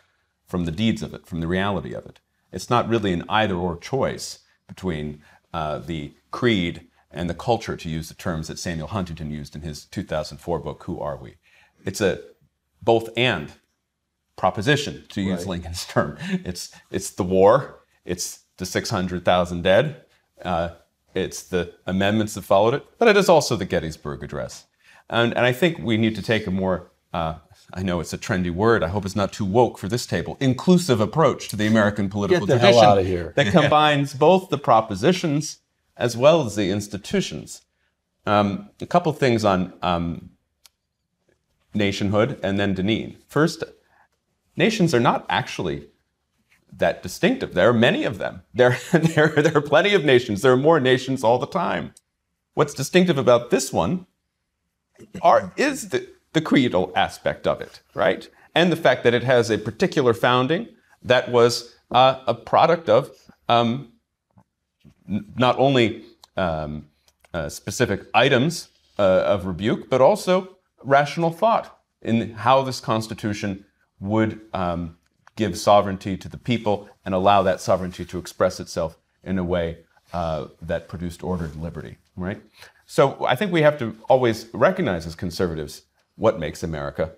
[0.48, 2.22] from the deeds of it, from the reality of it.
[2.54, 5.22] It's not really an either or choice between
[5.54, 9.64] uh, the creed and the culture, to use the terms that Samuel Huntington used in
[9.64, 11.36] his 2004 book, Who Are We?
[11.84, 12.22] It's a
[12.82, 13.52] both and
[14.38, 16.18] proposition, to use Lincoln's term.
[16.46, 20.04] It's, it's the war, it's the 600,000 dead,
[20.44, 20.70] uh,
[21.16, 24.66] it's the amendments that followed it, but it is also the Gettysburg Address.
[25.10, 27.36] And, and I think we need to take a more, uh,
[27.74, 30.38] I know it's a trendy word, I hope it's not too woke for this table,
[30.40, 33.34] inclusive approach to the American political Get the hell tradition outta here.
[33.36, 35.60] that combines both the propositions
[35.98, 37.64] as well as the institutions.
[38.26, 40.30] Um, a couple things on um,
[41.74, 43.18] nationhood and then Deneen.
[43.28, 43.64] First,
[44.56, 45.88] nations are not actually
[46.72, 47.54] that distinctive.
[47.54, 48.44] There are many of them.
[48.54, 50.42] There, there, there are plenty of nations.
[50.42, 51.94] There are more nations all the time.
[52.54, 54.06] What's distinctive about this one
[55.22, 58.30] are, is the, the creedal aspect of it, right?
[58.56, 60.68] And the fact that it has a particular founding
[61.02, 63.12] that was uh, a product of
[63.48, 63.94] um,
[65.08, 66.04] n- not only
[66.36, 66.88] um,
[67.34, 73.66] uh, specific items uh, of rebuke, but also rational thought in how this Constitution
[74.00, 74.98] would um,
[75.40, 79.78] give sovereignty to the people and allow that sovereignty to express itself in a way
[80.12, 82.42] uh, that produced ordered liberty, right?
[82.86, 85.84] So I think we have to always recognize as conservatives
[86.16, 87.14] what makes America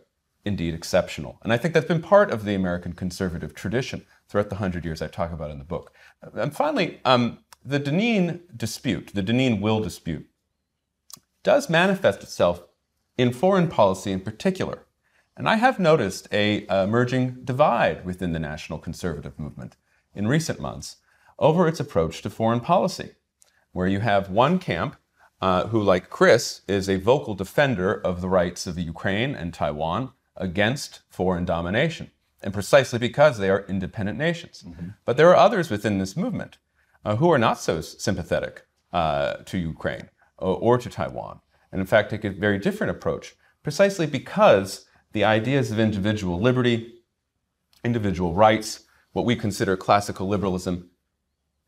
[0.46, 1.40] indeed exceptional.
[1.44, 5.02] And I think that's been part of the American conservative tradition throughout the hundred years
[5.02, 5.94] I talk about in the book.
[6.34, 10.28] And finally, um, the Deneen dispute, the Deneen will dispute,
[11.44, 12.64] does manifest itself
[13.18, 14.86] in foreign policy in particular.
[15.38, 19.78] And I have noticed a uh, emerging divide within the national conservative movement
[20.14, 20.98] in recent months
[21.40, 23.12] over its approach to foreign policy,
[23.72, 24.96] where you have one camp
[25.42, 29.54] uh, who, like Chris, is a vocal defender of the rights of the Ukraine and
[29.54, 32.12] Taiwan against foreign domination,
[32.44, 34.64] and precisely because they are independent nations.
[35.06, 36.58] But there are others within this movement
[37.04, 41.40] uh, who are not so sympathetic uh, to Ukraine or, or to Taiwan,
[41.72, 46.94] and in fact take a very different approach, precisely because the ideas of individual liberty,
[47.84, 50.90] individual rights, what we consider classical liberalism,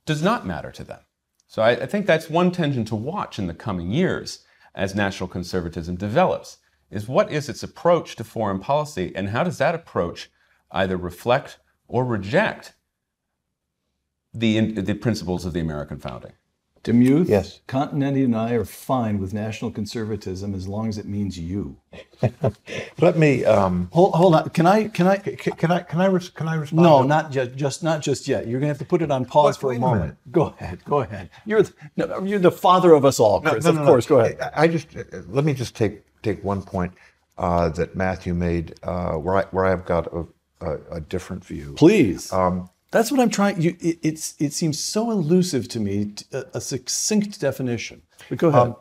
[0.05, 0.99] does not matter to them.
[1.47, 5.29] So I, I think that's one tension to watch in the coming years as national
[5.29, 6.57] conservatism develops,
[6.89, 10.29] is what is its approach to foreign policy and how does that approach
[10.71, 12.73] either reflect or reject
[14.33, 16.33] the, the principles of the American founding.
[16.83, 17.61] DeMuth, Yes.
[17.67, 21.77] Continetti and I are fine with national conservatism as long as it means you.
[22.99, 23.45] Let me.
[23.45, 24.49] Um, Hold, hold on.
[24.49, 24.89] Can I?
[24.89, 25.17] Can I?
[25.17, 25.79] c- can I?
[25.81, 26.07] Can I?
[26.07, 26.83] Res- can I respond?
[26.83, 28.47] No, to- not just, just not just yet.
[28.47, 30.01] You're gonna have to put it on pause Wait- for a a moment.
[30.01, 30.17] minute.
[30.31, 30.83] Go ahead.
[30.83, 31.29] Go ahead.
[31.45, 33.63] You're the, no, you're the father of us all, No, Chris.
[33.63, 33.87] no, of no, no.
[33.87, 34.05] course.
[34.05, 34.41] Go ahead.
[34.41, 36.91] I I just uh, let me just take take one point
[37.37, 40.25] uh, that Matthew made uh, where I where I've got a,
[40.59, 41.75] a, a different view.
[41.77, 42.31] Please.
[42.33, 43.61] Um, That's what I'm trying.
[43.61, 48.03] You, it, it's it seems so elusive to me—a succinct definition.
[48.29, 48.75] But go ahead.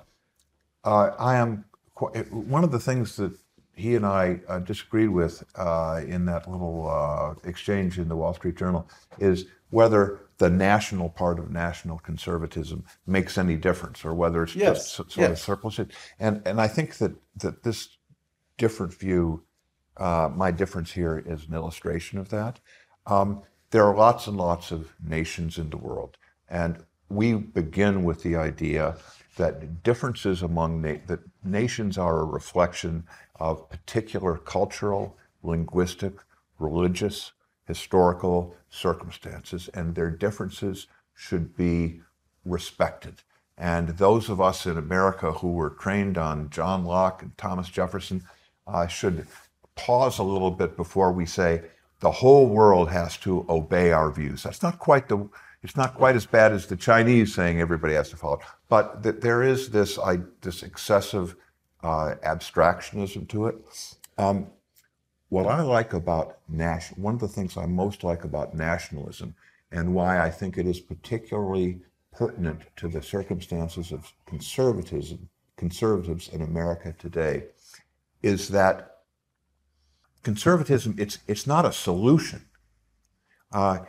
[0.84, 3.32] Uh, I am qu- one of the things that
[3.74, 8.34] he and I uh, disagreed with uh, in that little uh, exchange in the Wall
[8.34, 8.86] Street Journal
[9.18, 14.76] is whether the national part of national conservatism makes any difference, or whether it's Yes,
[14.76, 15.42] just so- sort of yes.
[15.42, 15.90] surplusage.
[16.20, 17.88] And and I think that that this
[18.58, 19.42] different view,
[19.96, 22.60] uh, my difference here is an illustration of that.
[23.06, 23.42] Um,
[23.72, 26.18] there are lots and lots of nations in the world,
[26.48, 28.96] and we begin with the idea
[29.36, 33.04] that differences among na- that nations are a reflection
[33.36, 36.12] of particular cultural, linguistic,
[36.58, 37.32] religious,
[37.66, 42.00] historical circumstances, and their differences should be
[42.44, 43.22] respected.
[43.56, 48.22] And those of us in America who were trained on John Locke and Thomas Jefferson
[48.66, 49.26] uh, should
[49.76, 51.62] pause a little bit before we say
[52.02, 54.42] the whole world has to obey our views.
[54.42, 55.28] That's not quite the.
[55.62, 59.20] It's not quite as bad as the Chinese saying everybody has to follow, but th-
[59.20, 61.36] there is this I, this excessive
[61.84, 63.56] uh, abstractionism to it.
[64.18, 64.48] Um,
[65.28, 69.36] what I like about national, one of the things I most like about nationalism,
[69.70, 71.80] and why I think it is particularly
[72.10, 77.44] pertinent to the circumstances of conservatism, conservatives in America today,
[78.24, 78.91] is that
[80.22, 82.46] conservatism it's it's not a solution.
[83.52, 83.80] Uh,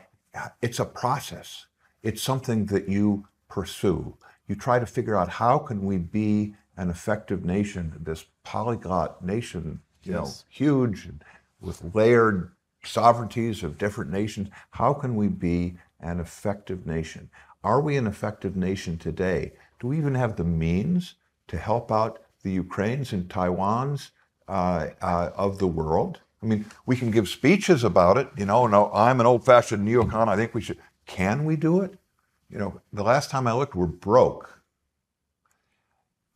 [0.61, 1.67] it's a process.
[2.01, 4.17] It's something that you pursue.
[4.47, 9.79] You try to figure out how can we be an effective nation, this polyglot nation,
[10.03, 11.23] you know, huge and
[11.61, 12.51] with layered
[12.83, 14.49] sovereignties of different nations.
[14.71, 17.29] How can we be an effective nation?
[17.63, 19.53] Are we an effective nation today?
[19.79, 21.15] Do we even have the means
[21.47, 24.11] to help out the Ukraines and Taiwans
[24.47, 26.19] uh, uh, of the world?
[26.41, 28.29] I mean, we can give speeches about it.
[28.37, 30.27] You know, no, I'm an old-fashioned neocon.
[30.27, 30.79] I think we should.
[31.05, 31.97] Can we do it?
[32.49, 34.61] You know, the last time I looked, we're broke.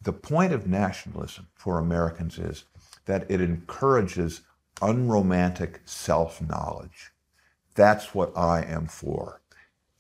[0.02, 2.64] The point of nationalism for Americans is
[3.06, 4.42] that it encourages
[4.82, 7.12] unromantic self knowledge.
[7.76, 9.42] That's what I am for.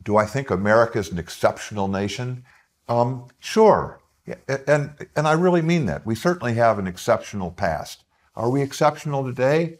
[0.03, 2.45] Do I think America is an exceptional nation?
[2.87, 3.99] Um, sure.
[4.47, 6.05] And, and I really mean that.
[6.05, 8.03] We certainly have an exceptional past.
[8.35, 9.79] Are we exceptional today?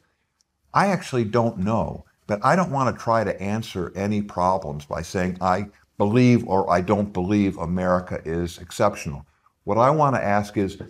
[0.74, 5.02] I actually don't know, but I don't want to try to answer any problems by
[5.02, 9.26] saying I believe or I don't believe America is exceptional.
[9.64, 10.82] What I want to ask is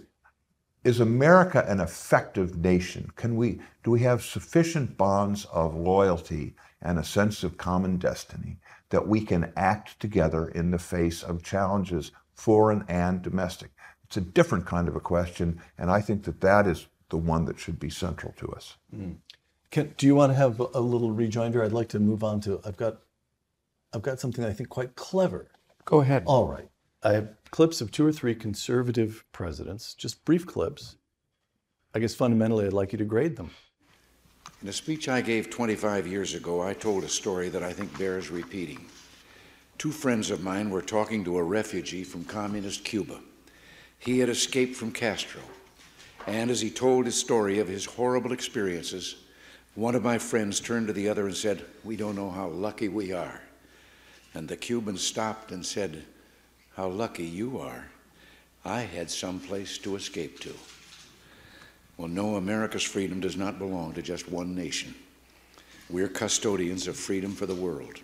[0.83, 3.11] is America an effective nation?
[3.15, 8.59] Can we do we have sufficient bonds of loyalty and a sense of common destiny
[8.89, 13.71] that we can act together in the face of challenges foreign and domestic?
[14.05, 17.43] It's a different kind of a question, and I think that that is the one
[17.45, 18.77] that should be central to us.
[18.93, 19.13] Hmm.
[19.69, 21.61] Can, do you want to have a little rejoinder?
[21.61, 22.61] I'd like to move on to.
[22.63, 22.99] I've got,
[23.93, 25.49] I've got something I think quite clever.
[25.83, 26.23] Go ahead.
[26.25, 26.69] All right.
[27.03, 30.95] I have clips of two or three conservative presidents, just brief clips.
[31.93, 33.51] I guess fundamentally, I'd like you to grade them.
[34.61, 37.97] In a speech I gave 25 years ago, I told a story that I think
[37.97, 38.85] bears repeating.
[39.77, 43.19] Two friends of mine were talking to a refugee from communist Cuba.
[43.99, 45.41] He had escaped from Castro,
[46.25, 49.15] and as he told his story of his horrible experiences,
[49.75, 52.87] one of my friends turned to the other and said, We don't know how lucky
[52.87, 53.41] we are.
[54.33, 56.05] And the Cuban stopped and said,
[56.75, 57.87] How lucky you are.
[58.65, 60.53] I had some place to escape to.
[61.97, 64.95] Well, no, America's freedom does not belong to just one nation.
[65.89, 68.01] We're custodians of freedom for the world.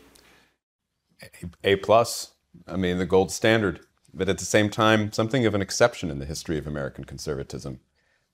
[1.64, 2.34] A plus.
[2.68, 3.80] I mean, the gold standard.
[4.14, 7.80] But at the same time, something of an exception in the history of American conservatism.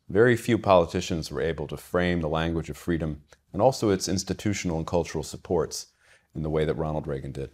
[0.09, 3.21] Very few politicians were able to frame the language of freedom
[3.53, 5.87] and also its institutional and cultural supports
[6.35, 7.51] in the way that Ronald Reagan did.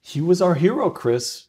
[0.00, 1.46] He was our hero, Chris,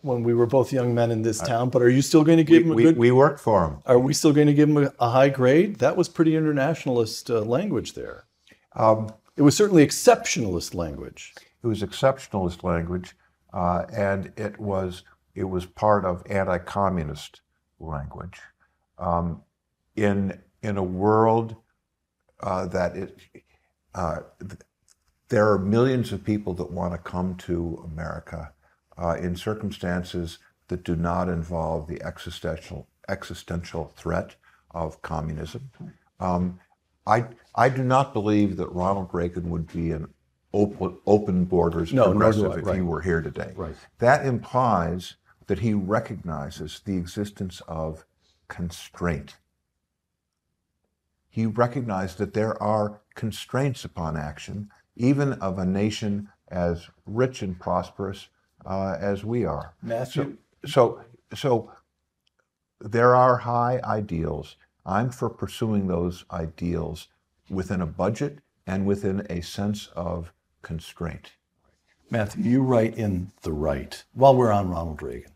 [0.00, 1.68] when we were both young men in this town.
[1.70, 2.96] But are you still going to give him a We, good?
[2.96, 3.78] we worked for him.
[3.86, 5.76] are we still going to give him a, a high grade?
[5.76, 8.24] That was pretty internationalist uh, language there.
[8.74, 11.34] Um, It was certainly exceptionalist language.
[11.62, 13.14] It was exceptionalist language,
[13.52, 15.04] uh, and it was
[15.34, 17.40] it was part of anti-communist
[17.78, 18.40] language.
[18.98, 19.42] Um,
[19.96, 21.56] in in a world
[22.40, 23.18] uh, that it
[23.94, 24.60] uh, th-
[25.28, 28.52] there are millions of people that want to come to America
[28.98, 30.38] uh, in circumstances
[30.68, 34.36] that do not involve the existential existential threat
[34.70, 35.70] of communism.
[36.20, 36.60] Um,
[37.06, 40.08] I I do not believe that Ronald Reagan would be an
[40.52, 43.52] open, open borders No, progressive if he were here today.
[43.56, 43.74] Right.
[43.98, 48.04] That implies that he recognizes the existence of
[48.48, 49.36] constraint.
[51.28, 57.58] He recognized that there are constraints upon action, even of a nation as rich and
[57.58, 58.28] prosperous
[58.66, 59.74] uh, as we are.
[59.82, 60.36] Matthew,
[60.66, 61.02] So,
[61.34, 61.72] so
[62.80, 64.56] there are high ideals.
[64.84, 67.08] I'm for pursuing those ideals
[67.48, 70.32] within a budget and within a sense of
[70.62, 71.32] constraint.
[72.10, 75.32] Matthew, you write in The Right, while we're on Ronald Reagan.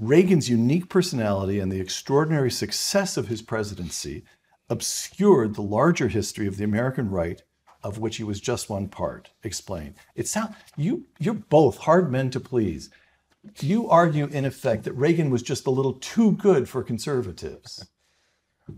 [0.00, 4.24] Reagan's unique personality and the extraordinary success of his presidency
[4.68, 7.42] obscured the larger history of the American right,
[7.82, 9.30] of which he was just one part.
[9.42, 9.94] Explain.
[10.14, 12.90] It sounds you you're both hard men to please.
[13.60, 17.86] You argue, in effect, that Reagan was just a little too good for conservatives.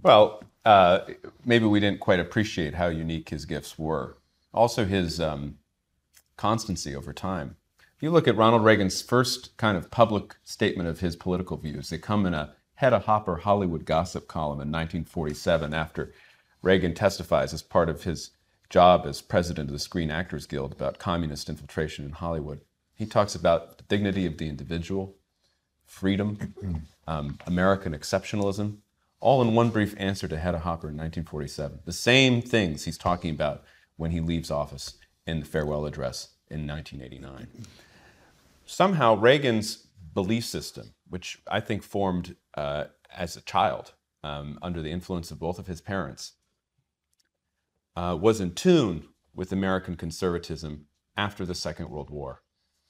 [0.02, 1.00] Well, uh,
[1.44, 4.16] maybe we didn't quite appreciate how unique his gifts were.
[4.52, 5.58] Also, his um,
[6.36, 7.56] constancy over time.
[7.96, 11.88] If you look at Ronald Reagan's first kind of public statement of his political views,
[11.88, 16.12] they come in a Hedda Hopper Hollywood gossip column in 1947 after
[16.62, 18.32] Reagan testifies as part of his
[18.68, 22.60] job as president of the Screen Actors Guild about communist infiltration in Hollywood.
[22.94, 25.14] He talks about the dignity of the individual,
[25.86, 26.54] freedom,
[27.06, 28.78] um, American exceptionalism,
[29.20, 31.80] all in one brief answer to Hedda Hopper in 1947.
[31.84, 33.64] The same things he's talking about
[33.96, 37.48] when he leaves office in the farewell address in 1989.
[38.64, 42.84] Somehow, Reagan's belief system, which I think formed uh,
[43.14, 43.92] as a child
[44.22, 46.32] um, under the influence of both of his parents,
[47.96, 50.86] uh, was in tune with American conservatism
[51.16, 52.42] after the Second World War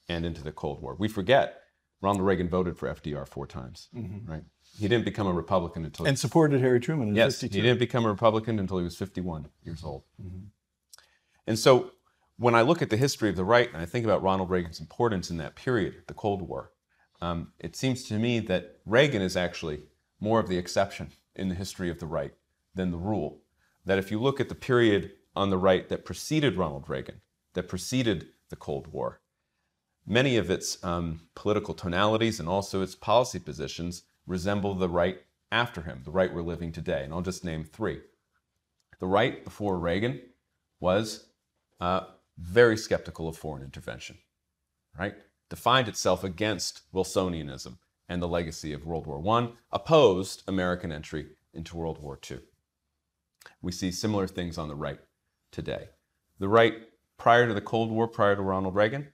[0.09, 0.95] and into the Cold War.
[0.97, 1.61] We forget
[2.01, 3.89] Ronald Reagan voted for FDR four times,
[4.25, 4.43] right?
[4.79, 7.55] He didn't become a Republican until And supported Harry Truman in yes, 52.
[7.57, 10.03] he didn't become a Republican until he was 51 years old.
[11.47, 11.91] And so,
[12.37, 14.79] when I look at the history of the right and I think about Ronald Reagan's
[14.79, 16.71] importance in that period, the Cold War,
[17.19, 19.81] um, it seems to me that Reagan is actually
[20.19, 22.33] more of the exception in the history of the right
[22.75, 23.39] than the rule.
[23.85, 27.21] That if you look at the period on the right that preceded Ronald Reagan,
[27.53, 29.21] that preceded the Cold War,
[30.05, 35.21] many of its um, political tonalities and also its policy positions resemble the right
[35.51, 37.03] after him, the right we're living today.
[37.03, 38.01] And I'll just name three.
[38.99, 40.21] The right before Reagan
[40.79, 41.26] was
[41.79, 42.01] uh,
[42.37, 44.17] very skeptical of foreign intervention,
[44.97, 45.15] right?
[45.49, 47.77] Defined itself against Wilsonianism
[48.09, 52.39] and the legacy of World War I, opposed American entry into World War II.
[53.61, 54.99] We see similar things on the right
[55.51, 55.89] today.
[56.39, 56.75] The right
[57.17, 59.07] prior to the Cold War, prior to Ronald Reagan,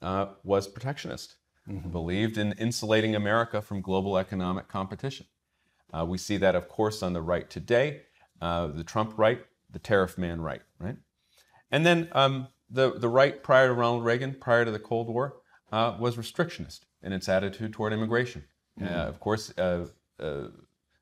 [0.00, 1.36] uh, was protectionist,
[1.90, 5.26] believed in insulating America from global economic competition.
[5.92, 8.02] Uh, we see that, of course, on the right today,
[8.40, 9.40] uh, the Trump right,
[9.70, 10.96] the tariff man right, right?
[11.70, 15.36] And then um, the, the right prior to Ronald Reagan, prior to the Cold War,
[15.72, 18.44] uh, was restrictionist in its attitude toward immigration.
[18.80, 19.86] Uh, of course, uh,
[20.20, 20.48] uh,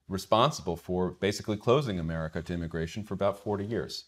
[0.09, 4.07] responsible for basically closing America to immigration for about 40 years.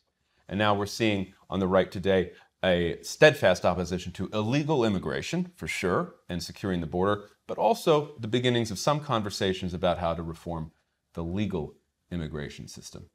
[0.49, 2.33] And now we're seeing on the right today
[2.65, 8.29] a steadfast opposition to illegal immigration, for sure, and securing the border, but also the
[8.29, 10.73] beginnings of some conversations about how to reform
[11.15, 11.75] the legal
[12.11, 13.11] immigration system.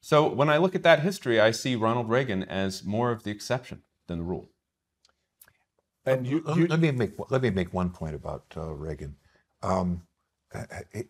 [0.00, 3.30] So when I look at that history, I see Ronald Reagan as more of the
[3.30, 4.48] exception than the rule.
[6.06, 9.16] And you, Let, you let me make let me make one point about uh, Reagan.
[9.62, 10.02] Um,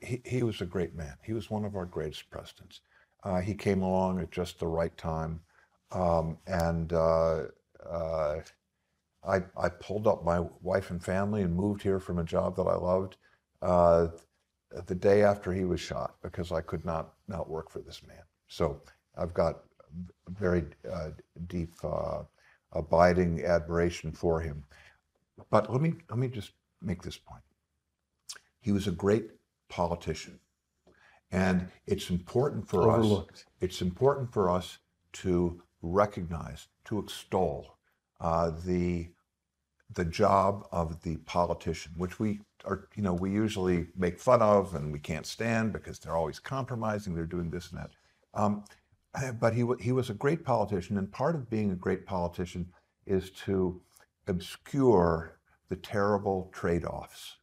[0.02, 1.14] he, he was a great man.
[1.22, 2.80] He was one of our greatest presidents.
[3.22, 5.40] Uh, he came along at just the right time,
[5.92, 7.44] um, and uh,
[7.88, 8.40] uh,
[9.24, 12.66] I, I pulled up my wife and family and moved here from a job that
[12.66, 13.16] I loved
[13.62, 14.08] uh,
[14.86, 18.22] the day after he was shot because I could not not work for this man.
[18.48, 18.82] So
[19.16, 19.60] I've got
[20.28, 21.10] very uh,
[21.46, 22.22] deep, uh,
[22.72, 24.64] abiding admiration for him.
[25.50, 27.42] But let me let me just make this point.
[28.60, 29.30] He was a great
[29.68, 30.40] politician,
[31.30, 32.98] and it's important for us.
[32.98, 33.44] Overlooked.
[33.60, 34.78] It's important for us
[35.14, 37.78] to recognize, to extol
[38.20, 39.10] uh, the
[39.94, 44.74] the job of the politician, which we are, you know, we usually make fun of
[44.74, 47.14] and we can't stand because they're always compromising.
[47.14, 47.90] They're doing this and that.
[48.38, 48.64] Um,
[49.40, 52.72] but he he was a great politician, and part of being a great politician
[53.06, 53.80] is to
[54.26, 57.36] obscure the terrible trade-offs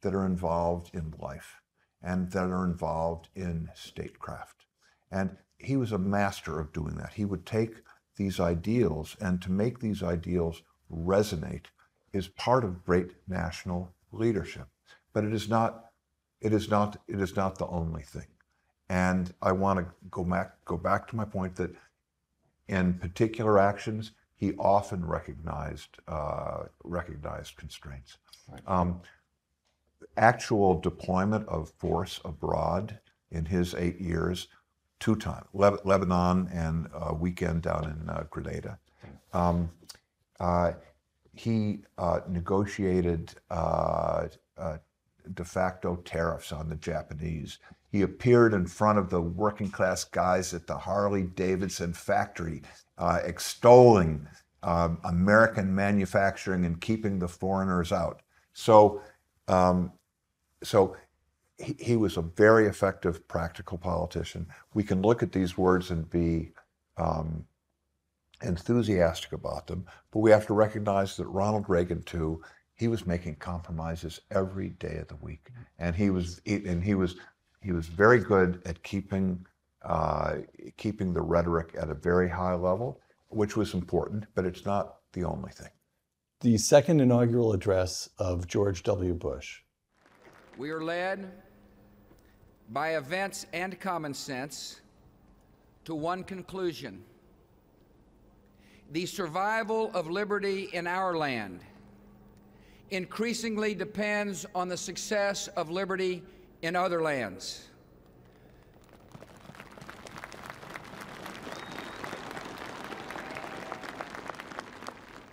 [0.00, 1.60] that are involved in life
[2.02, 4.64] and that are involved in statecraft.
[5.10, 7.14] And he was a master of doing that.
[7.14, 7.82] He would take
[8.16, 10.62] these ideals and to make these ideals
[10.92, 11.66] resonate
[12.12, 14.68] is part of great national leadership.
[15.12, 15.86] But it is not,
[16.40, 18.26] it is not, it is not the only thing.
[18.88, 21.74] And I want to go back, go back to my point that
[22.68, 28.18] in particular actions, he often recognized, uh, recognized constraints.
[28.66, 29.00] Um,
[30.16, 32.98] actual deployment of force abroad
[33.30, 34.48] in his eight years,
[35.00, 38.78] two times, Le- Lebanon and a weekend down in uh, Grenada.
[39.32, 39.70] Um,
[40.40, 40.72] uh,
[41.34, 44.78] he uh, negotiated uh, uh,
[45.34, 47.58] de facto tariffs on the Japanese.
[47.96, 52.60] He appeared in front of the working class guys at the Harley Davidson factory,
[52.98, 54.28] uh, extolling
[54.62, 58.20] um, American manufacturing and keeping the foreigners out.
[58.52, 59.00] So,
[59.48, 59.92] um,
[60.62, 60.94] so
[61.56, 64.46] he, he, was a very effective practical politician.
[64.74, 66.50] We can look at these words and be
[66.98, 67.46] um,
[68.42, 72.42] enthusiastic about them, but we have to recognize that Ronald Reagan too.
[72.74, 77.16] He was making compromises every day of the week, and he was and he was
[77.60, 79.46] he was very good at keeping
[79.82, 80.38] uh,
[80.76, 85.22] keeping the rhetoric at a very high level, which was important, but it's not the
[85.22, 85.70] only thing.
[86.40, 89.14] The second inaugural address of George W.
[89.14, 89.60] Bush.
[90.58, 91.30] We are led
[92.70, 94.80] by events and common sense
[95.84, 97.04] to one conclusion
[98.92, 101.60] the survival of liberty in our land
[102.90, 106.22] increasingly depends on the success of liberty
[106.62, 107.68] in other lands.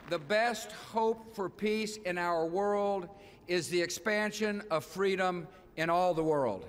[0.10, 3.10] The best hope for peace in our world
[3.48, 6.66] is the expansion of freedom in all the world.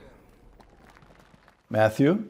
[1.68, 2.24] Matthew?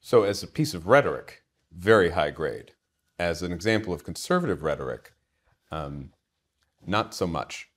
[0.00, 2.72] So, as a piece of rhetoric, very high grade
[3.18, 5.12] as an example of conservative rhetoric,
[5.70, 6.10] um,
[6.86, 7.68] not so much.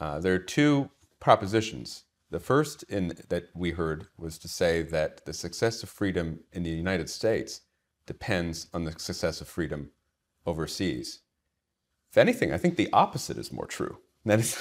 [0.00, 0.90] Uh, there are two
[1.20, 2.05] propositions.
[2.30, 6.64] The first in, that we heard was to say that the success of freedom in
[6.64, 7.60] the United States
[8.04, 9.90] depends on the success of freedom
[10.44, 11.20] overseas.
[12.10, 13.98] If anything, I think the opposite is more true.
[14.26, 14.56] That is,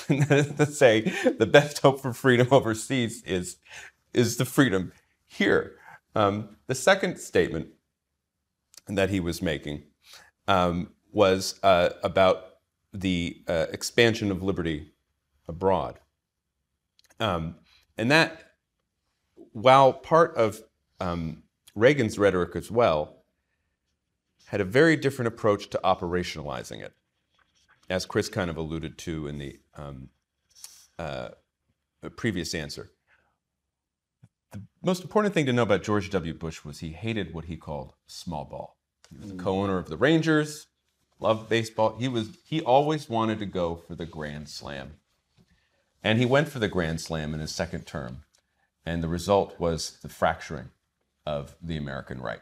[0.57, 1.01] to say,
[1.39, 3.57] the best hope for freedom overseas is,
[4.13, 4.91] is the freedom
[5.25, 5.77] here.
[6.13, 7.69] Um, the second statement
[8.87, 9.81] that he was making
[10.47, 12.45] um, was uh, about
[12.93, 14.91] the uh, expansion of liberty
[15.47, 15.99] abroad.
[17.19, 17.55] Um,
[17.97, 18.53] and that,
[19.53, 20.61] while part of
[20.99, 21.43] um,
[21.75, 23.23] Reagan's rhetoric as well,
[24.47, 26.93] had a very different approach to operationalizing it,
[27.89, 30.09] as Chris kind of alluded to in the um,
[30.99, 31.29] uh,
[32.15, 32.91] previous answer.
[34.51, 36.33] The most important thing to know about George W.
[36.33, 38.77] Bush was he hated what he called small ball.
[39.11, 40.67] He was a co-owner of the Rangers,
[41.19, 41.97] loved baseball.
[41.97, 44.93] He was he always wanted to go for the Grand Slam.
[46.05, 48.23] And he went for the Grand Slam in his second term.
[48.85, 50.69] And the result was the fracturing
[51.25, 52.41] of the American right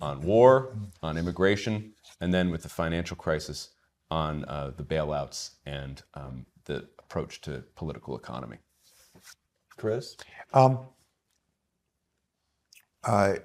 [0.00, 3.68] on war, on immigration, and then with the financial crisis
[4.10, 8.56] on uh, the bailouts and um, the approach to political economy.
[9.76, 10.16] Chris?
[10.54, 10.78] Um,
[13.04, 13.40] I,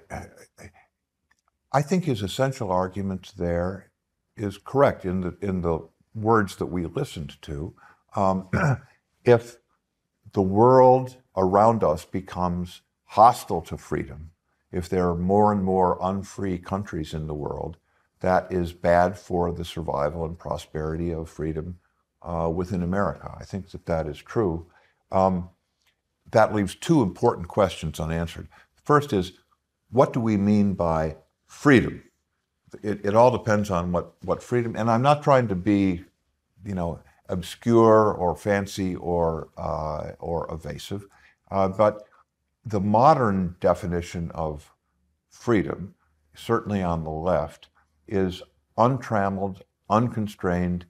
[1.70, 3.90] I think his essential argument there
[4.38, 7.74] is correct in the in the words that we listened to.
[8.16, 8.48] Um,
[9.24, 9.56] if
[10.32, 14.30] the world around us becomes hostile to freedom,
[14.72, 17.76] if there are more and more unfree countries in the world,
[18.20, 21.78] that is bad for the survival and prosperity of freedom
[22.22, 23.34] uh, within America.
[23.38, 24.66] I think that that is true.
[25.10, 25.48] Um,
[26.30, 28.48] that leaves two important questions unanswered.
[28.84, 29.32] First is,
[29.90, 31.16] what do we mean by
[31.50, 32.02] freedom.
[32.82, 36.04] It, it all depends on what, what freedom, and I'm not trying to be,
[36.64, 37.00] you know,
[37.30, 41.06] obscure or fancy or, uh, or evasive,
[41.50, 42.04] uh, but
[42.64, 44.70] the modern definition of
[45.28, 45.94] freedom,
[46.34, 47.68] certainly on the left,
[48.06, 48.42] is
[48.76, 50.84] untrammeled, unconstrained,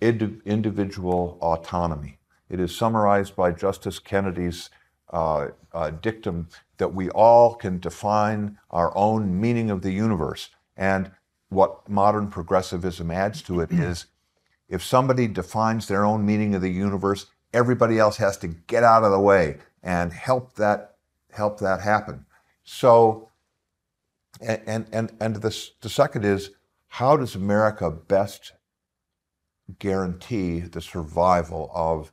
[0.00, 2.18] individual autonomy.
[2.48, 4.70] It is summarized by Justice Kennedy's
[5.10, 10.50] uh, uh, dictum that we all can define our own meaning of the universe.
[10.76, 11.10] And
[11.48, 14.06] what modern progressivism adds to it is
[14.68, 19.04] if somebody defines their own meaning of the universe, everybody else has to get out
[19.04, 20.96] of the way and help that
[21.32, 22.26] help that happen.
[22.64, 23.30] So,
[24.40, 26.50] and and and the, the second is
[26.88, 28.52] how does America best
[29.78, 32.12] guarantee the survival of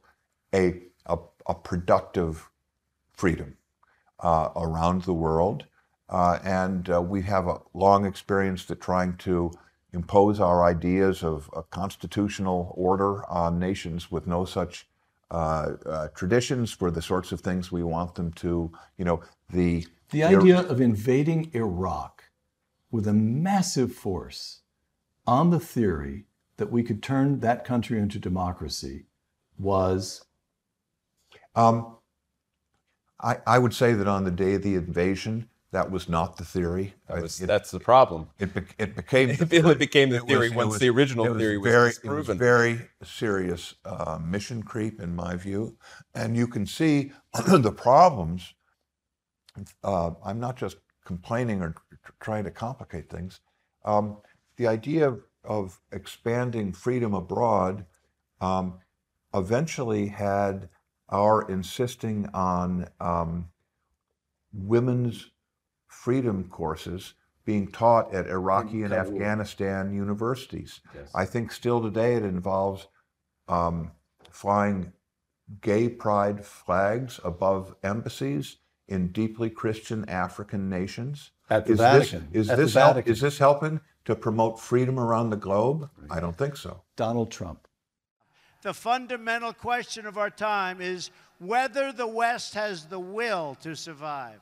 [0.54, 2.50] a, a, a productive
[3.14, 3.58] freedom
[4.20, 5.66] uh, around the world.
[6.10, 9.52] uh, and uh, we have a long experience at trying to
[9.96, 14.88] impose our ideas of a constitutional order on nations with no such
[15.32, 19.20] uh, uh, traditions for the sorts of things we want them to, you know,
[19.50, 22.14] the The idea of invading Iraq
[22.92, 24.62] with a massive force
[25.26, 26.26] on the theory
[26.58, 29.06] that we could turn that country into democracy
[29.58, 30.26] was
[31.56, 31.98] Um,
[33.20, 36.46] I, I would say that on the day of the invasion, that was not the
[36.46, 36.94] theory.
[37.10, 38.30] That was, it, that's the problem.
[38.40, 42.28] it, it became It became the theory it once the original theory was very, disproven.
[42.28, 45.76] Was very serious uh, mission creep, in my view,
[46.14, 47.12] and you can see
[47.48, 48.54] the problems.
[49.84, 53.42] Uh, I'm not just complaining or tr- trying to complicate things.
[53.84, 54.20] Um,
[54.56, 57.86] the idea of, of expanding freedom abroad
[58.40, 58.80] um,
[59.34, 60.70] eventually had
[61.10, 63.50] our insisting on um,
[64.54, 65.32] women's
[65.96, 67.14] freedom courses
[67.46, 70.82] being taught at Iraqi and Afghanistan universities.
[71.14, 72.88] I think still today it involves
[73.48, 73.92] um,
[74.30, 74.92] flying
[75.62, 81.32] gay pride flags above embassies in deeply Christian African nations.
[81.50, 82.28] At the is Vatican.
[82.32, 83.14] This, is, At the this help, Vatican.
[83.14, 85.90] is this helping to promote freedom around the globe?
[86.10, 86.82] I don't think so.
[86.96, 87.68] Donald Trump.
[88.64, 94.40] The fundamental question of our time is whether the West has the will to survive.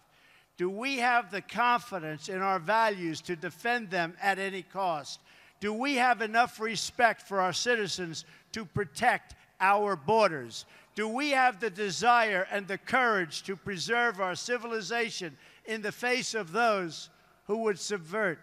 [0.58, 5.20] Do we have the confidence in our values to defend them at any cost?
[5.60, 10.66] Do we have enough respect for our citizens to protect our borders?
[10.96, 15.36] Do we have the desire and the courage to preserve our civilization
[15.66, 17.10] in the face of those
[17.48, 18.40] who would subvert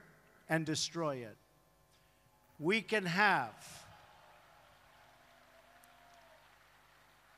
[0.49, 1.37] and destroy it?
[2.59, 3.55] We can have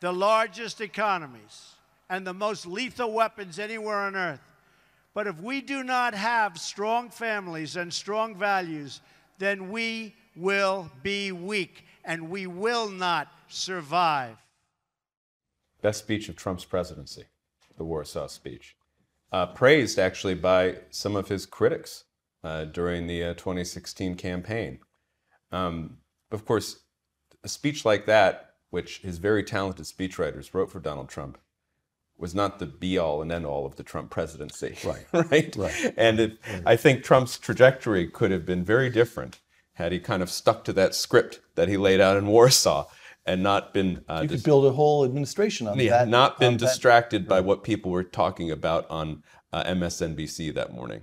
[0.01, 1.75] the largest economies
[2.09, 4.41] and the most lethal weapons anywhere on earth.
[5.15, 9.01] But if we do not have strong families and strong values,
[9.39, 14.37] then we will be weak and we will not survive.
[15.83, 17.25] Best speech of Trump's presidency,
[17.77, 18.77] the Warsaw speech.
[19.31, 22.05] Uh, praised actually by some of his critics
[22.45, 24.79] uh, during the uh, 2016 campaign.
[25.51, 25.99] Um,
[26.31, 26.81] of course,
[27.45, 31.39] a speech like that, which his very talented speechwriters wrote for Donald Trump,
[32.23, 34.77] was not the be all and end all of the Trump presidency.
[34.85, 35.05] Right.
[35.33, 35.55] right.
[35.57, 35.95] Right.
[35.97, 39.41] And it, I think Trump's trajectory could have been very different
[39.75, 42.87] had he kind of stuck to that script that he laid out in Warsaw
[43.27, 46.07] and not been uh, You dis- could build a whole administration on he that.
[46.07, 50.73] not been on that- distracted by what people were talking about on uh, MSNBC that
[50.73, 51.03] morning.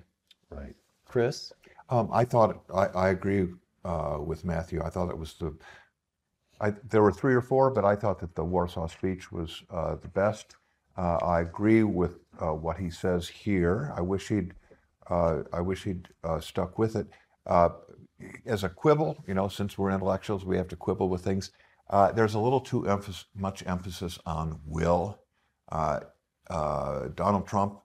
[0.49, 0.75] Right.
[1.05, 1.51] Chris?
[1.89, 3.49] Um, I thought I, I agree
[3.83, 4.81] uh, with Matthew.
[4.81, 5.53] I thought it was the.
[6.61, 9.95] I, there were three or four, but I thought that the Warsaw speech was uh,
[9.95, 10.55] the best.
[10.99, 13.93] Uh, I agree with uh, what he says here.
[13.95, 14.53] I wish he'd.
[15.09, 17.07] Uh, I wish he'd uh, stuck with it.
[17.47, 17.69] Uh,
[18.45, 21.51] as a quibble, you know, since we're intellectuals, we have to quibble with things.
[21.89, 22.85] Uh, there's a little too
[23.33, 25.17] much emphasis on will.
[26.49, 27.79] Donald Trump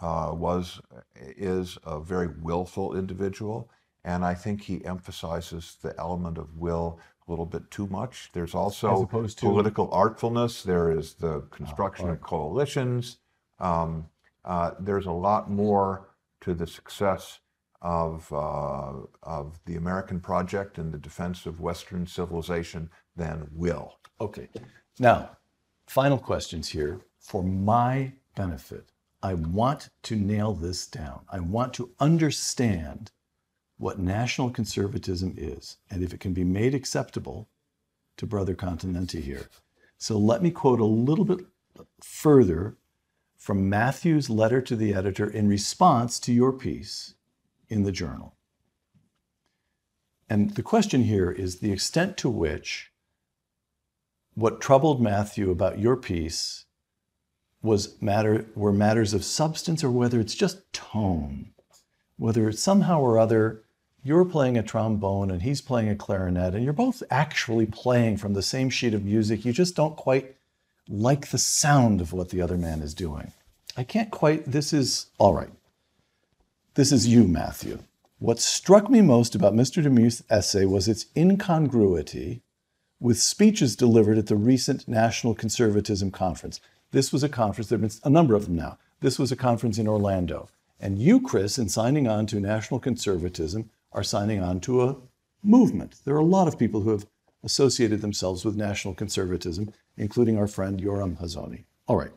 [0.00, 0.80] was
[1.16, 3.68] is a very willful individual,
[4.04, 7.00] and I think he emphasizes the element of will
[7.30, 8.30] little bit too much.
[8.32, 10.62] There's also to- political artfulness.
[10.62, 13.18] There is the construction of coalitions.
[13.58, 14.06] Um,
[14.44, 16.08] uh, there's a lot more
[16.40, 17.40] to the success
[17.82, 23.98] of uh, of the American project and the defense of Western civilization than will.
[24.20, 24.48] Okay.
[24.98, 25.36] Now,
[25.86, 28.92] final questions here for my benefit.
[29.22, 31.20] I want to nail this down.
[31.30, 33.10] I want to understand
[33.80, 37.48] what national conservatism is and if it can be made acceptable
[38.18, 39.48] to Brother Continetti here.
[39.96, 41.40] So let me quote a little bit
[42.02, 42.76] further
[43.38, 47.14] from Matthew's letter to the editor in response to your piece
[47.70, 48.34] in the journal.
[50.28, 52.92] And the question here is the extent to which
[54.34, 56.66] what troubled Matthew about your piece
[57.62, 61.52] was matter were matters of substance or whether it's just tone.
[62.18, 63.64] Whether it's somehow or other
[64.02, 68.34] you're playing a trombone and he's playing a clarinet and you're both actually playing from
[68.34, 69.44] the same sheet of music.
[69.44, 70.36] You just don't quite
[70.88, 73.32] like the sound of what the other man is doing.
[73.76, 75.50] I can't quite this is all right.
[76.74, 77.80] This is you, Matthew.
[78.18, 79.82] What struck me most about Mr.
[79.82, 82.42] DeMuth's essay was its incongruity
[83.00, 86.60] with speeches delivered at the recent National Conservatism Conference.
[86.90, 88.78] This was a conference, there have been a number of them now.
[89.00, 90.48] This was a conference in Orlando.
[90.78, 94.96] And you, Chris, in signing on to National Conservatism, are signing on to a
[95.42, 95.96] movement.
[96.04, 97.06] There are a lot of people who have
[97.42, 101.64] associated themselves with National Conservatism, including our friend Yoram Hazony.
[101.86, 102.12] All right.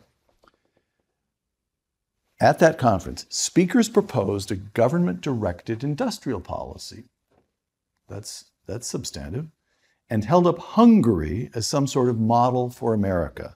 [2.39, 7.05] At that conference, speakers proposed a government directed industrial policy.
[8.09, 9.47] That's, that's substantive.
[10.09, 13.55] And held up Hungary as some sort of model for America.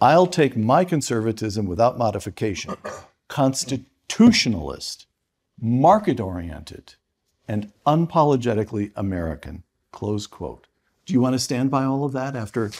[0.00, 2.74] I'll take my conservatism without modification.
[3.28, 5.06] Constitutionalist,
[5.60, 6.94] market oriented,
[7.48, 9.62] and unapologetically American.
[9.90, 10.66] Close quote.
[11.06, 12.70] Do you want to stand by all of that after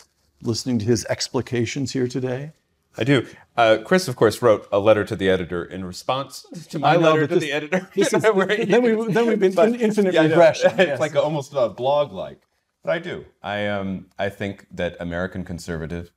[0.40, 2.52] listening to his explications here today?
[2.96, 3.26] I do.
[3.56, 7.00] Uh, Chris, of course, wrote a letter to the editor in response to my know,
[7.12, 7.88] letter to this- the editor.
[7.96, 10.22] is- then we- then we've been in infinite know.
[10.24, 10.70] regression.
[10.72, 11.00] It's Yes.
[11.00, 12.40] like almost a blog-like.
[12.84, 13.24] But I do.
[13.42, 16.10] I um I think that American conservative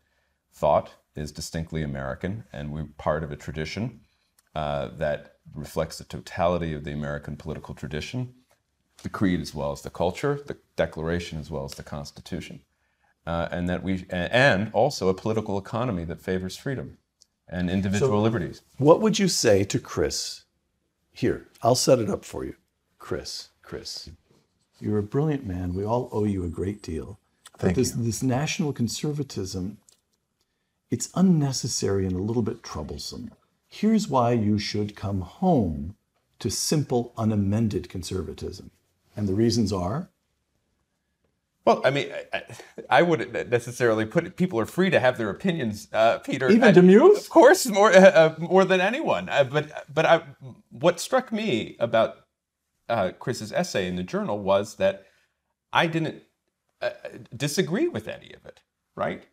[0.51, 4.01] thought is distinctly American, and we're part of a tradition
[4.55, 8.33] uh, that reflects the totality of the American political tradition,
[9.03, 12.61] the creed as well as the culture, the Declaration as well as the Constitution,
[13.25, 16.97] uh, and that we and also a political economy that favors freedom
[17.47, 18.61] and individual liberties.
[18.77, 20.43] What would you say to Chris?
[21.11, 22.55] Here, I'll set it up for you.
[22.97, 24.09] Chris, Chris,
[24.79, 25.73] you're a brilliant man.
[25.73, 27.19] We all owe you a great deal.
[27.53, 28.03] But Thank this, you.
[28.03, 29.77] this national conservatism,
[30.91, 33.31] it's unnecessary and a little bit troublesome.
[33.79, 35.95] Here's why you should come home
[36.39, 38.71] to simple, unamended conservatism.
[39.17, 40.09] And the reasons are
[41.65, 42.43] Well, I mean, I,
[42.89, 44.37] I- wouldn't necessarily put it.
[44.37, 46.49] People are free to have their opinions, uh, Peter.
[46.49, 47.17] Even I- DeMuth?
[47.17, 49.27] of course, more uh, uh, more than anyone.
[49.29, 50.23] Uh, but but I,
[50.69, 52.11] what struck me about
[52.87, 55.05] uh, Chris's essay in the journal was that
[55.73, 56.23] I didn't
[56.81, 56.91] uh,
[57.35, 58.61] disagree with any of it.
[58.95, 59.23] Right.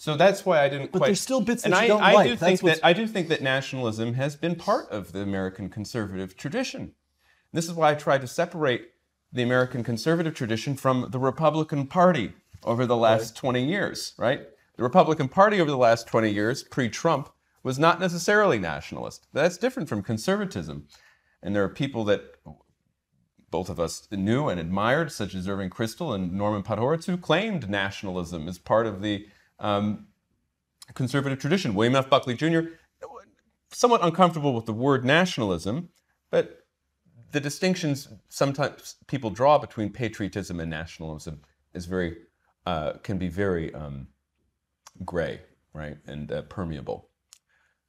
[0.00, 0.92] So that's why I didn't.
[0.92, 2.24] But quite, there's still bits and that I, you don't I like.
[2.24, 5.20] do That's think what's- that I do think that nationalism has been part of the
[5.20, 6.92] American conservative tradition.
[7.52, 8.92] This is why I tried to separate
[9.30, 12.32] the American conservative tradition from the Republican Party
[12.64, 14.40] over the last 20 years, right?
[14.78, 17.28] The Republican Party over the last 20 years, pre Trump,
[17.62, 19.26] was not necessarily nationalist.
[19.34, 20.86] That's different from conservatism.
[21.42, 22.22] And there are people that
[23.50, 27.68] both of us knew and admired, such as Irving Kristol and Norman Podhoretz, who claimed
[27.68, 29.26] nationalism as part of the
[29.60, 30.06] um,
[30.94, 31.74] conservative tradition.
[31.74, 32.10] William F.
[32.10, 32.60] Buckley Jr.,
[33.72, 35.90] somewhat uncomfortable with the word nationalism,
[36.30, 36.66] but
[37.32, 41.42] the distinctions sometimes people draw between patriotism and nationalism
[41.74, 42.16] is very
[42.66, 44.08] uh, can be very um,
[45.04, 45.40] gray,
[45.72, 47.08] right, and uh, permeable.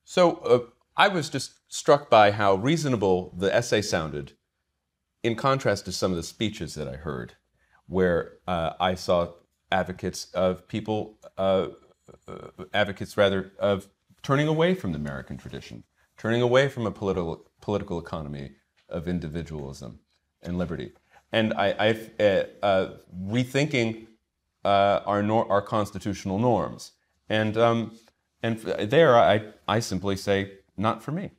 [0.05, 0.59] So uh,
[0.95, 4.33] I was just struck by how reasonable the essay sounded,
[5.23, 7.33] in contrast to some of the speeches that I heard,
[7.87, 9.33] where uh, I saw
[9.71, 11.67] advocates of people, uh,
[12.27, 13.87] uh, advocates rather of
[14.23, 15.83] turning away from the American tradition,
[16.17, 18.51] turning away from a political political economy
[18.89, 19.99] of individualism
[20.41, 20.93] and liberty,
[21.31, 22.89] and I, I've uh, uh,
[23.25, 24.07] rethinking
[24.65, 26.93] uh, our nor- our constitutional norms,
[27.29, 27.97] and um,
[28.43, 31.31] and there I I simply say not for me.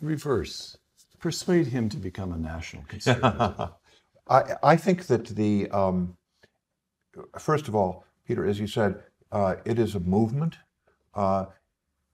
[0.00, 0.78] reverse.
[1.20, 3.54] Persuade him to become a national conservative.
[4.28, 6.16] I, I think that the, um,
[7.38, 10.56] first of all, Peter, as you said, uh, it is a movement.
[11.14, 11.46] Uh,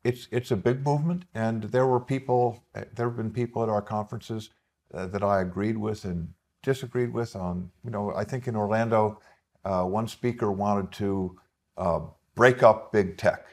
[0.04, 3.68] it's, it's a big movement, and there were people, uh, there have been people at
[3.68, 4.50] our conferences
[4.94, 6.32] uh, that I agreed with and
[6.62, 9.20] disagreed with on, you know, I think in Orlando,
[9.64, 11.38] uh, one speaker wanted to
[11.76, 12.00] uh,
[12.34, 13.46] break up big tech.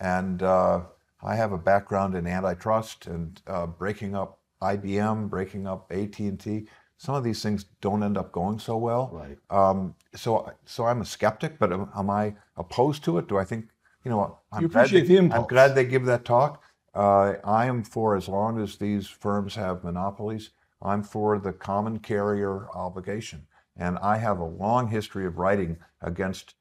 [0.00, 3.40] And I have a background in antitrust and
[3.78, 6.66] breaking up IBM, breaking up AT&T.
[6.96, 9.10] Some of these things don't end up going so well.
[9.12, 9.38] Right.
[9.50, 13.28] Um, so, so I'm a skeptic, but am, am I opposed to it?
[13.28, 13.66] Do I think,
[14.04, 16.62] you know, I'm, You glad, appreciate they, the I'm glad they give that talk.
[16.94, 21.98] Uh, I am for as long as these firms have monopolies, I'm for the common
[21.98, 23.46] carrier obligation.
[23.76, 26.54] And I have a long history of writing against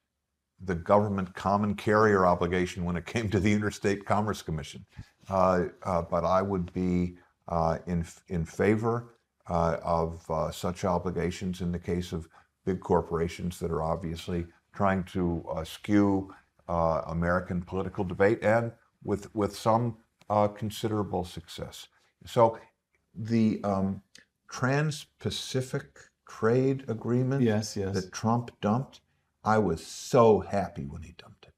[0.66, 4.86] the government common carrier obligation when it came to the Interstate Commerce Commission.
[5.30, 7.18] Uh, uh, but I would be
[7.48, 9.13] uh, in, in favor
[9.50, 12.28] uh, of uh, such obligations in the case of
[12.66, 16.34] big corporations that are obviously trying to uh, skew
[16.68, 18.72] uh, American political debate and
[19.04, 19.98] with, with some
[20.30, 21.88] uh, considerable success.
[22.26, 22.58] So
[23.14, 24.02] the um,
[24.50, 27.94] Trans Pacific Trade Agreement Yes, yes.
[27.94, 29.02] that Trump dumped,
[29.44, 31.54] I was so happy when he dumped it